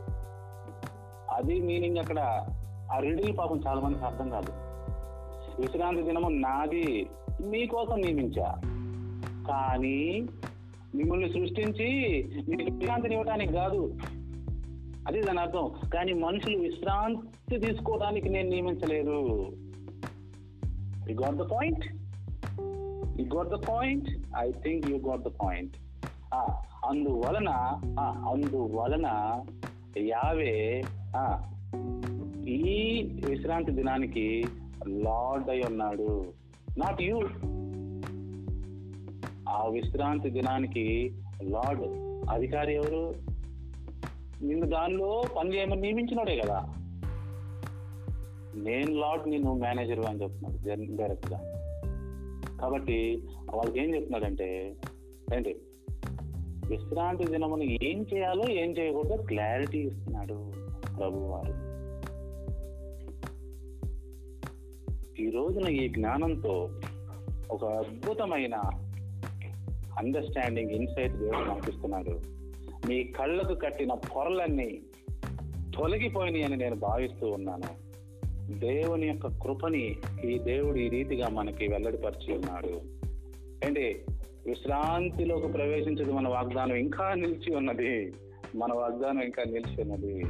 అది 1.30 1.60
మీనింగ్ 1.60 1.98
అక్కడ. 1.98 2.46
ఆ 2.92 2.98
రిడిల్ 2.98 3.38
పాపం 3.38 3.60
చాలా 3.66 3.80
మందికి 3.80 4.04
అర్థం 4.04 4.30
కాదు. 4.30 4.52
విశ్రాంతి 5.60 6.02
దినము 6.02 6.28
నాది 6.28 7.10
మీకోసం 7.40 8.00
నియమించా. 8.00 8.73
కానీ 9.48 9.98
మిమ్మల్ని 10.94 11.33
సృష్టించి 11.33 11.88
మీకు 12.48 12.64
విశ్రాంతిని 12.64 13.14
ఇవ్వడానికి 13.14 13.52
కాదు. 13.52 13.80
అది 15.09 15.20
దాని 15.20 15.40
అర్థం. 15.40 15.88
కానీ 15.94 16.12
మనుషులు 16.12 16.59
విశ్రాంతి 16.59 17.59
తీసుకోవడానికి 17.59 18.28
నేను 18.28 18.48
నియమించలేదు 18.48 19.16
you 21.11 21.14
got 21.14 21.37
the 21.37 21.42
point 21.52 21.85
you 23.20 23.26
got 23.37 23.48
the 23.48 23.68
point 23.68 24.09
I 24.37 24.50
think 24.50 24.90
you 24.90 24.96
got 24.96 25.20
the 25.20 25.28
point 25.42 25.74
అందువలన 26.85 27.50
ఆ, 28.00 28.04
అందువలన 28.33 29.09
యావే 29.98 30.54
ఆ, 31.16 31.24
ఈ 32.46 32.62
విశ్రాంతి 33.24 33.72
దినానికి 33.72 34.44
లార్డ్ 34.88 35.50
అయి 35.50 35.62
ఉన్నాడు. 35.66 36.09
నాట్ 36.78 37.02
యూ 37.02 37.16
ఆ 39.54 39.68
విశ్రాంతి 39.68 40.30
దినానికి 40.30 41.14
లార్డ్ 41.42 41.82
అధికారి 42.30 42.74
ఎవరు? 42.74 43.14
నిన్ను 44.44 44.66
దానిలో 44.66 45.22
పని 45.38 45.56
చేయమని 45.56 45.80
నియమించినాడే 45.80 46.36
కదా. 46.36 46.74
నేను 48.56 48.94
లార్డ్ 48.94 49.28
నేను 49.28 49.54
మేనేజర్ 49.54 50.00
అని 50.00 50.22
చెప్తున్నాడు 50.22 50.96
డైరెక్ట్గా. 51.02 51.40
కాబట్టి 52.60 53.22
వాళ్ళకి 53.54 53.78
ఏం 53.78 53.94
చెప్తున్నాడంటే 53.94 54.76
ఏంటి? 55.34 55.56
విశ్రాంతి 56.68 57.24
దినమును 57.24 57.62
ఏం 57.62 58.06
చేయాలో 58.14 58.48
ఏం 58.48 58.70
చేయకూడదో 58.78 59.16
క్లారిటీ 59.16 59.78
ఇస్తున్నాడు 59.78 60.52
ప్రభు 60.96 61.18
వారు 61.18 61.74
ఈ 65.22 65.30
రోజున 65.30 65.68
ఈ 65.68 65.88
జ్ఞానంతో 65.88 66.70
ఒక 67.50 67.64
అద్భుతమైన 67.64 68.60
అండర్స్టాండింగ్ 69.98 70.70
ఇన్సైట్ 70.70 71.12
దేవుడు 71.12 71.50
మనకిస్తున్నాడు 71.50 72.20
మీ 72.88 73.04
కళ్ళకు 73.04 73.54
కట్టిన 73.54 73.94
పొరలన్నీ 73.94 74.78
తొలగిపోయినాయి 75.76 76.44
అని 76.44 76.57
నేను 76.57 76.76
భావిస్తూ 76.76 77.30
ఉన్నాను. 77.30 77.85
దేవుని 78.59 79.07
యొక్క 79.07 79.26
కృపని 79.26 79.96
ఈ 80.24 80.38
దేవుడు 80.38 80.76
ఈ 80.76 80.88
రీతిగా 80.88 81.28
మనకి 81.28 81.66
వెల్లడిపరిచి 81.66 82.35
ఉన్నాడు. 82.35 82.80
ఏంటి? 83.66 84.02
విశ్రాంతిలోకి 84.46 85.48
ప్రవేశించదు 85.48 86.12
మన 86.12 86.28
వాగ్దానం 86.28 86.74
ఇంకా 86.74 87.14
నిలిచి 87.14 87.54
ఉన్నది. 87.57 88.12
మన 88.57 88.72
వాగ్దానం 88.72 89.20
ఇంకా 89.20 89.42
నిలిచి 89.46 89.83
ఉన్నది. 89.83 90.22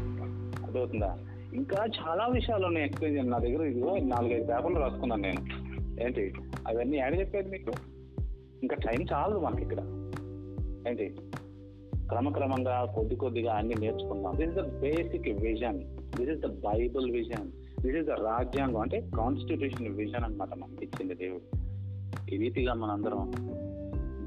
అర్థమవుతుందా? 0.64 1.18
ఇంకా 1.54 1.84
చాలా 1.84 2.26
విషయాలు 2.26 2.66
ఉన్నాయి. 2.66 2.86
ఎక్స్ప్లెయిన్ 2.86 3.30
నా 3.30 3.38
దగ్గర 3.38 3.62
ఇదిగో 3.62 3.96
నాలుగైదు 3.96 4.44
పేపర్లు 4.44 4.78
రాసుకున్నాను 4.78 5.22
నేను. 5.22 5.40
ఏంటి? 6.02 6.32
అవన్నీ 6.68 6.96
యాడ్ 6.96 7.18
చెప్పేది 7.18 7.50
మీకు. 7.50 7.93
ఇంకా 8.64 8.76
టైం 8.76 9.06
చాలదు 9.12 9.38
మనకి 9.38 9.62
ఇక్కడ 9.62 9.80
ఏంటి? 10.88 11.16
క్రమక్రమంగా 12.08 12.92
కొద్ది 12.94 13.16
కొద్దిగా 13.16 13.52
అన్ని 13.52 13.74
నేర్చుకుందాం 13.80 14.32
this 14.36 14.48
is 14.48 14.58
the 14.58 14.80
basic 14.80 15.28
vision 15.28 15.78
this 16.16 16.30
is 16.30 16.40
the 16.40 16.46
Bible 16.46 17.10
vision 17.10 17.50
this 17.82 17.96
is 17.96 18.06
the 18.06 18.10
రాజ్యాంగం. 18.10 18.80
అంటే 18.80 19.10
కాన్స్టిట్యూషన్ 19.16 19.88
విజన్ 19.88 20.24
అనమాట 20.24 20.54
మనకి 20.54 20.84
ఇచ్చింది 20.84 21.14
దేవుడు. 21.14 21.64
ఈ 22.34 22.36
రీతిగా 22.36 22.74
మనందరం 22.74 23.32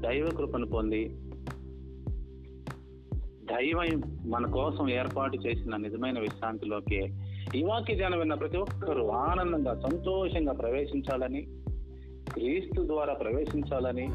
దైవ 0.02 0.26
కృపను 0.36 0.66
పొంది 0.66 1.04
దైవం 3.44 4.02
మన 4.24 4.46
కోసం 4.46 4.90
ఏర్పాటు 4.90 5.36
చేసిన 5.36 5.76
నిజమైన 5.76 6.18
విశ్రాంతిలోకి 6.18 7.00
ఈ 7.54 7.62
వాక్య 7.62 7.94
ధ్యానం 7.94 8.18
విన్న 8.18 8.34
ప్రతి 8.34 8.56
ఒక్కరూ 8.56 9.08
ఆనందంగా 9.08 9.74
సంతోషంగా 9.74 10.52
ప్రవేశించాలని 10.52 11.57
క్రీస్తు 12.32 12.86
ద్వారా 12.86 13.14
ప్రవేశించాలని 13.14 14.08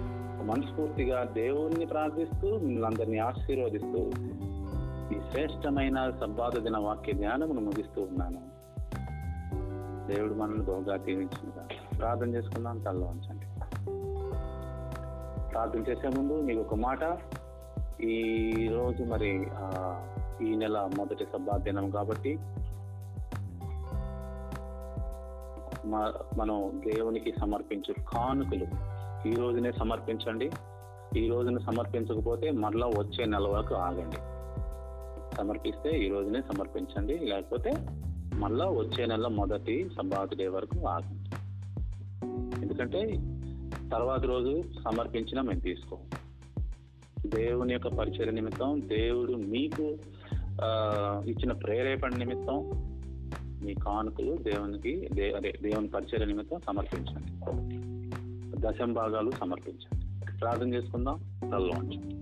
మనస్ఫూర్తిగా 0.43 1.23
దేవుణ్ణి 1.23 1.85
ప్రార్థిస్తూ 1.85 2.57
మిమ్మల్ని 2.57 3.19
ఆశీర్వదిస్తూ 3.19 4.11
ఈ 5.15 5.31
శ్రేష్టమైన 5.31 6.09
సబ్బాద 6.21 6.59
దిన 6.59 6.77
వాక్య 6.77 7.13
ధ్యానమును 7.13 7.61
ముగిస్తూ 7.61 8.01
ఉన్నాను. 8.01 8.53
దేవుడు 10.13 10.33
మనల్ని 10.33 10.63
బహుగా 10.63 10.97
దీవించినగా. 10.97 11.67
ప్రార్థన 11.99 12.35
చేసుకుందాం 12.35 12.79
తల్లో 12.79 13.07
ఉంచండి. 13.07 13.45
ప్రార్థన 15.51 15.79
చేసే 15.79 16.07
ముందు 16.07 16.41
మీకు 16.41 16.59
ఒక 16.59 16.75
మాట. 16.75 17.17
ఈ 18.01 18.67
రోజు 18.73 19.03
మరి 19.03 19.47
ఆ, 19.53 19.67
ఈ 20.41 20.55
నెల 20.55 20.89
మొదటి 20.97 21.25
సబ్బా 21.25 21.57
దినం 21.57 21.89
కాబట్టి 21.89 22.39
మనం 25.85 26.81
దేవునికి 26.87 27.33
సమర్పించు 27.39 27.93
కానుకలు. 27.93 28.67
ఈ 29.27 29.33
రోజునే 29.33 29.71
సమర్పించండి. 29.71 30.51
ఈ 31.17 31.27
రోజున 31.27 31.57
సమర్పించకపోతే 31.57 32.51
మరలా 32.51 32.87
వచ్చే 32.87 33.25
నెల 33.25 33.47
వరకు 33.47 33.75
ఆగండి. 33.75 34.15
సమర్పిస్తే 35.35 35.89
ఈ 35.89 36.09
రోజునే 36.09 36.41
సమర్పించండి. 36.41 37.17
లేకపోతే 37.17 37.73
మళ్ళా 38.33 38.69
వచ్చే 38.69 39.05
నెల 39.05 39.27
మొదటి 39.27 39.89
సబ్బాత్ 39.97 40.35
డే 40.35 40.47
వరకు 40.47 40.87
ఆగండి. 40.87 41.29
ఎందుకంటే 42.61 43.13
తర్వాత 43.89 44.25
రోజు 44.25 44.61
సమర్పించినా 44.61 45.41
మేము 45.41 45.59
తీసుకోము. 45.59 46.23
దేవుని 47.27 47.73
యొక్క 47.73 47.87
పరిచయ 47.87 48.31
నిమిత్తం 48.31 48.81
దేవుడు 48.85 49.33
మీకు 49.33 49.97
ఇచ్చిన 51.29 51.51
ప్రేరేపణ 51.51 52.09
నిమిత్తం 52.09 52.92
మీ 53.63 53.73
కానుకలు 53.73 54.37
దేవునికి 54.37 55.05
అదే 55.05 55.53
దేవుని 55.61 55.87
పరిచయ 55.87 56.25
నిమిత్తం 56.25 56.59
సమర్పించండి. 56.67 57.31
దశం 58.59 58.93
భాగాలు 58.93 59.31
సమర్పించండి. 59.31 60.05
ప్రార్థన 60.39 60.73
చేసుకుందాం. 60.73 61.19
తల్లో 61.41 61.73
ఉంచండి 61.77 62.15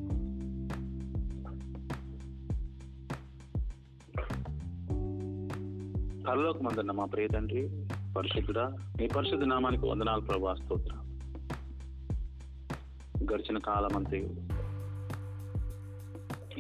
కల్లోకి 6.24 6.64
మందన్న 6.64 6.92
మా 6.92 7.06
ప్రియ 7.06 7.28
తండ్రి 7.28 7.70
పరిశుద్ధుడా 8.18 8.78
మీ 9.00 9.08
పరిశుద్ధ 9.08 9.44
నామానికి 9.44 9.86
వందనాలు 9.86 10.22
ప్రభా 10.22 10.54
స్తోత్ర 10.54 10.94
గడిచిన 13.34 13.58
కాలం 13.58 13.98
అంతే. 13.98 14.18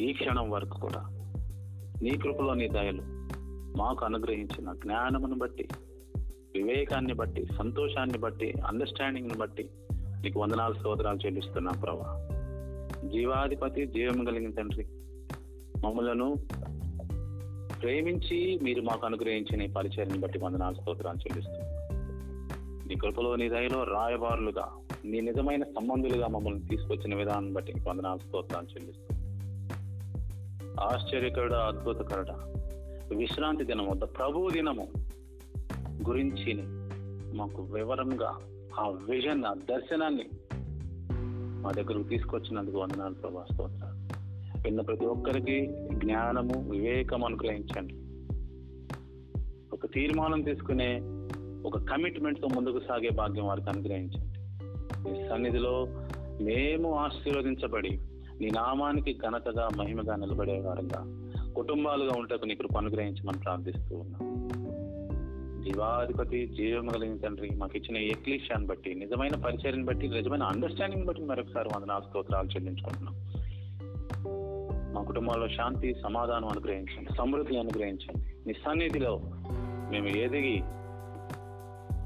ఈ 0.03 0.13
క్షణం 0.13 0.49
వరకు 0.49 0.79
కూడా 0.79 1.01
నీ 2.01 2.09
కృపలో 2.09 2.53
నీ 2.53 2.67
దయలు 2.67 3.11
మాకు 3.77 4.05
అనుగ్రహించిన 4.05 4.73
జ్ఞానమును 4.73 5.38
బట్టి 5.38 5.67
వివేకాన్ని 6.55 7.13
బట్టి 7.13 7.45
సంతోషాన్ని 7.57 8.17
బట్టి 8.17 8.53
అండర్స్టాండింగ్ని 8.67 9.38
బట్టి 9.38 9.69
నీకు 9.95 10.39
వందనాలు 10.39 10.73
స్తోత్రాలు 10.73 11.19
చెల్లిస్తున్నా 11.25 11.71
ప్రభా. 11.71 12.27
జీవాధిపతి 13.07 13.86
జీవము 13.86 14.25
కలిగిన 14.25 14.51
తండ్రి 14.51 14.86
మమ్మలను 15.86 16.36
ప్రేమించి 17.81 18.60
మీరు 18.63 18.81
మాకు 18.81 19.05
అనుగ్రహించిన 19.05 19.71
పరిచయాన్ని 19.71 20.19
బట్టి 20.19 20.39
వందనాలు 20.39 20.75
స్తోత్రాలు 20.75 21.17
చెల్లిస్తున్నాం. 21.17 21.71
నీ 22.88 22.95
కృపలో 22.95 23.36
నీ 23.36 23.49
దయలో 23.49 23.84
రాయబారులుగా 23.84 24.71
నీ 25.05 25.21
నిజమైన 25.21 25.63
సంబంధులుగా 25.63 26.27
మమ్మల్ని 26.27 26.62
తీసుకొచ్చిన 26.62 27.15
విధానం 27.15 27.53
బట్టి 27.53 27.73
వందనాలు 27.88 28.19
స్తోత్రాలు 28.19 28.65
చెల్లిస్తున్నాం. 28.65 29.21
ఆశ్చర్యకరుడ 30.79 31.53
అద్భుతకరుడ 31.53 32.61
విశ్రాంతి 33.15 33.63
దినము 33.63 33.93
ద 33.93 34.02
ప్రభు 34.02 34.50
దినము 34.50 34.88
గురించి 36.10 36.54
మాకు 37.38 37.62
వివరంగా 37.62 38.38
ఆ 38.80 38.88
విజన్ 38.88 39.45
ఆ 39.45 39.54
దర్శనాన్ని 39.54 40.30
మా 41.63 41.71
దగ్గరకు 41.71 42.04
తీసుకొచ్చినందుకు 42.04 42.78
వందనాలు 42.78 43.13
ప్రభా 43.13 43.45
స్తోత్రాలు. 43.54 43.95
విన్న 44.63 44.82
ప్రతి 44.82 45.06
ఒక్కరికి 45.06 45.67
జ్ఞానము 45.93 46.69
వివేకం 46.69 47.24
అనుగ్రహించండి. 47.24 47.93
ఒక 49.74 49.86
తీర్మానం 49.86 50.41
తీసుకునే 50.41 51.00
ఒక 51.65 51.78
కమిట్మెంట్తో 51.78 52.47
ముందుకు 52.47 52.80
సాగే 52.80 53.10
భాగ్యం 53.10 53.45
వారికి 53.45 53.69
అనుగ్రహించండి. 53.69 54.39
మీ 55.00 55.30
సన్నిధిలో 55.30 55.88
మేము 56.41 56.93
ఆశీర్వదించబడి 56.93 58.00
నీ 58.41 58.50
నామానికి 58.56 59.13
ఘనతగా 59.13 59.69
మహిమగా 59.78 60.15
నిలబడేవారంగా 60.15 61.20
కుటుంబాలుగా 61.55 62.11
ఉంటకు 62.17 62.45
నీ 62.45 62.55
కృప 62.55 62.77
అనుగ్రహించమని 62.77 63.39
ప్రార్థిస్తూ 63.39 63.97
ఉన్నాం. 63.97 64.41
దివాధిపతి 65.63 66.47
జీవం 66.47 66.87
కలిగిన 66.87 67.17
తండ్రి 67.17 67.49
మాకు 67.55 67.77
ఇచ్చిన 67.77 67.97
ఎక్లీషాన్ని 67.97 68.67
బట్టి 68.67 68.95
నిజమైన 68.95 69.35
పరిచయాన్ని 69.45 69.85
బట్టి 69.85 70.07
నిజమైన 70.07 70.43
అండర్స్టాండింగ్ 70.43 71.05
బట్టి 71.05 71.21
మరొకసారి 71.21 71.69
వందనాలు 71.75 72.01
స్తోత్రాలు 72.01 72.47
చెల్లించుకుంటున్నాం. 72.47 73.15
మా 74.93 75.03
కుటుంబాల్లో 75.03 75.47
శాంతి 75.47 75.95
సమాధానం 76.03 76.47
అనుగ్రహించండి 76.47 77.13
సమృద్ధి 77.17 77.59
అనుగ్రహించండి. 77.59 78.47
నీ 78.47 78.53
సన్నిధిలో 78.53 79.21
మేము 79.91 80.07
ఎదిగి 80.07 80.61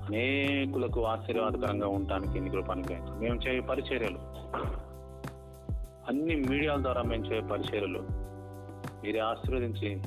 అనేకులకు 0.06 1.06
ఆశీర్వాదకరంగా 1.06 1.88
ఉండటానికి 1.88 2.40
నీ 2.40 2.50
కృప 2.50 2.72
అనుగ్రహించండి. 2.72 3.26
మేము 3.26 3.40
చేయ 3.48 3.60
పరిచర్యలు. 3.60 4.20
అన్ని 6.08 6.36
మీడియాల 6.36 6.82
ద్వారా 6.82 7.02
మేము 7.02 7.26
చేయ 7.26 7.42
పరిచర్యలు. 7.42 8.25
మీరే 9.06 9.20
ఆశీర్వదించి 9.20 10.02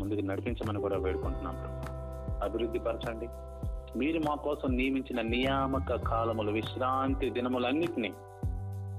ముందుకు 0.00 0.20
నడిపించమని 0.20 0.80
కూడా 0.80 0.96
వేడుకుంటున్నాం 0.96 1.56
అభివృద్ధి 2.42 2.78
పరచండి. 2.78 3.28
మీరు 3.98 4.18
మా 4.18 4.34
కోసం 4.34 4.76
నియమించిన 4.76 5.20
నియామక 5.20 5.94
కాలములు 5.94 6.52
విశ్రాంతి 6.52 7.30
దినములన్నిటినీ 7.30 8.12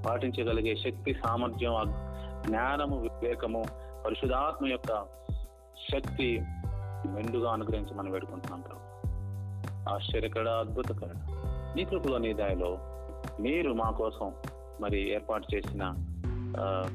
పాటించగలిగే 0.06 0.76
శక్తి 0.76 1.14
సామర్థ్యం 1.14 1.74
జ్ఞానము 2.48 2.98
వివేకము 2.98 3.64
పరిశుధాత్మ 4.06 4.68
యొక్క 4.68 4.92
శక్తి 5.92 6.42
మెండుగా 7.08 7.52
అనుగ్రహించమని 7.52 8.12
వేడుకుంటున్నాం 8.12 8.62
ప్రభు. 8.62 8.84
ఆశ్చర్యకర 9.90 10.50
అద్భుతకర. 10.50 11.12
నీ 11.76 11.86
కృపలో 11.86 12.18
నీ 12.18 12.34
దయలో 12.34 12.78
మీరు 13.40 13.74
మా 13.74 13.92
కోసం 13.92 14.34
మరి 14.82 15.14
ఏర్పాటు 15.14 15.56
చేసిన 15.56 15.84
ఆ, 16.60 16.86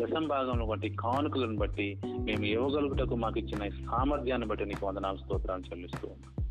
దశం 0.00 0.26
భాగంలో 0.28 0.66
బట్టి 0.66 0.88
కానుకలను 0.88 1.56
బట్టి 1.56 2.00
మేము 2.06 2.44
ఇవ్వగలుగుటకు 2.44 3.14
మాకు 3.14 3.38
ఇచ్చిన 3.38 3.68
సామర్థ్యాన్ని 3.68 4.46
బట్టి 4.46 4.64
నీకు 4.64 4.86
వందనాలు 4.86 5.16
స్తోత్రాన్ని 5.16 5.68
చెల్లిస్తూ 5.68 6.08
ఉన్నాం. 6.08 6.44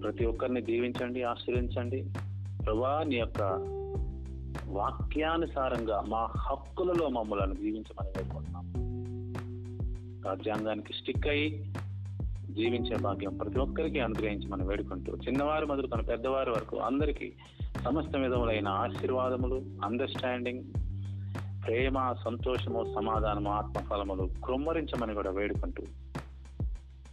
ప్రతి 0.00 0.24
ఒక్కరిని 0.24 0.60
దీవించండి 0.60 1.22
ఆశ్రయించండి. 1.22 2.06
ప్రభా 2.64 3.04
నీ 3.08 3.16
యొక్క 3.16 3.42
వాక్యానుసారంగా 4.66 6.04
మా 6.08 6.28
హక్కులలో 6.36 7.08
మమ్మల్ని 7.08 7.56
జీవించమని 7.56 8.08
వేడుకుంటున్నాం. 8.08 8.72
రాజ్యాంగానికి 10.26 10.92
స్టిక్ 10.92 11.26
అయి 11.26 11.72
జీవించే 12.50 12.96
భాగ్యం 12.96 13.36
ప్రతి 13.36 13.58
ఒక్కరికి 13.58 14.00
అనుగ్రహించమని 14.00 14.66
వేడుకుంటూ 14.66 15.12
చిన్నవారు 15.16 15.66
మొదలుకొని 15.66 16.02
పెద్దవారి 16.02 16.50
వరకు 16.50 16.76
అందరికీ 16.76 17.32
సమస్త 17.84 18.16
విధములైన 18.16 18.68
ఆశీర్వాదములు 18.68 19.62
అండర్స్టాండింగ్ 19.84 20.64
ప్రేమ 21.66 22.14
సంతోషము 22.24 22.94
సమాధానము 22.94 23.50
ఆత్మఫలములు 23.50 24.30
కృమ్మరించమని 24.44 25.14
కూడా 25.14 25.30
వేడుకుంటూ 25.30 25.82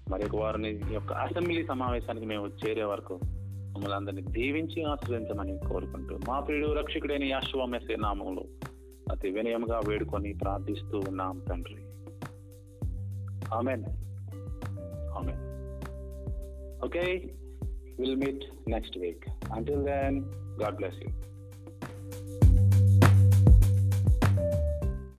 మరి 0.10 0.38
వారిని 0.38 0.82
యొక్క 0.92 1.14
అసెంబ్లీ 1.14 1.66
సమావేశానికి 1.66 2.26
మేము 2.26 2.48
చేరే 2.48 2.84
వరకు 2.84 3.20
మమ్మల్ని 3.24 3.96
అందరినీ 3.96 4.22
దీవించి 4.22 4.84
ఆశ్రయించమని 4.84 5.60
కోరుకుంటూ 5.60 6.18
మా 6.28 6.40
ప్రియుడు 6.40 6.72
రక్షకుడైన 6.72 7.24
యాశ్వమేసే 7.24 7.96
నామంలో 7.96 8.44
అతి 9.12 9.30
వినయముగా 9.30 9.80
వేడుకొని 9.80 10.34
ప్రార్థిస్తూ 10.34 11.00
ఉన్నాం 11.00 11.42
తండ్రి. 11.50 11.76
Amen. 13.56 13.84
Amen. 15.18 15.54
Okay 16.86 17.02
will 18.00 18.16
meet 18.16 18.70
next 18.70 18.98
week 18.98 19.24
until 19.54 19.84
then 19.84 20.24
God 20.62 20.76
bless 20.76 20.96
you 21.04 21.33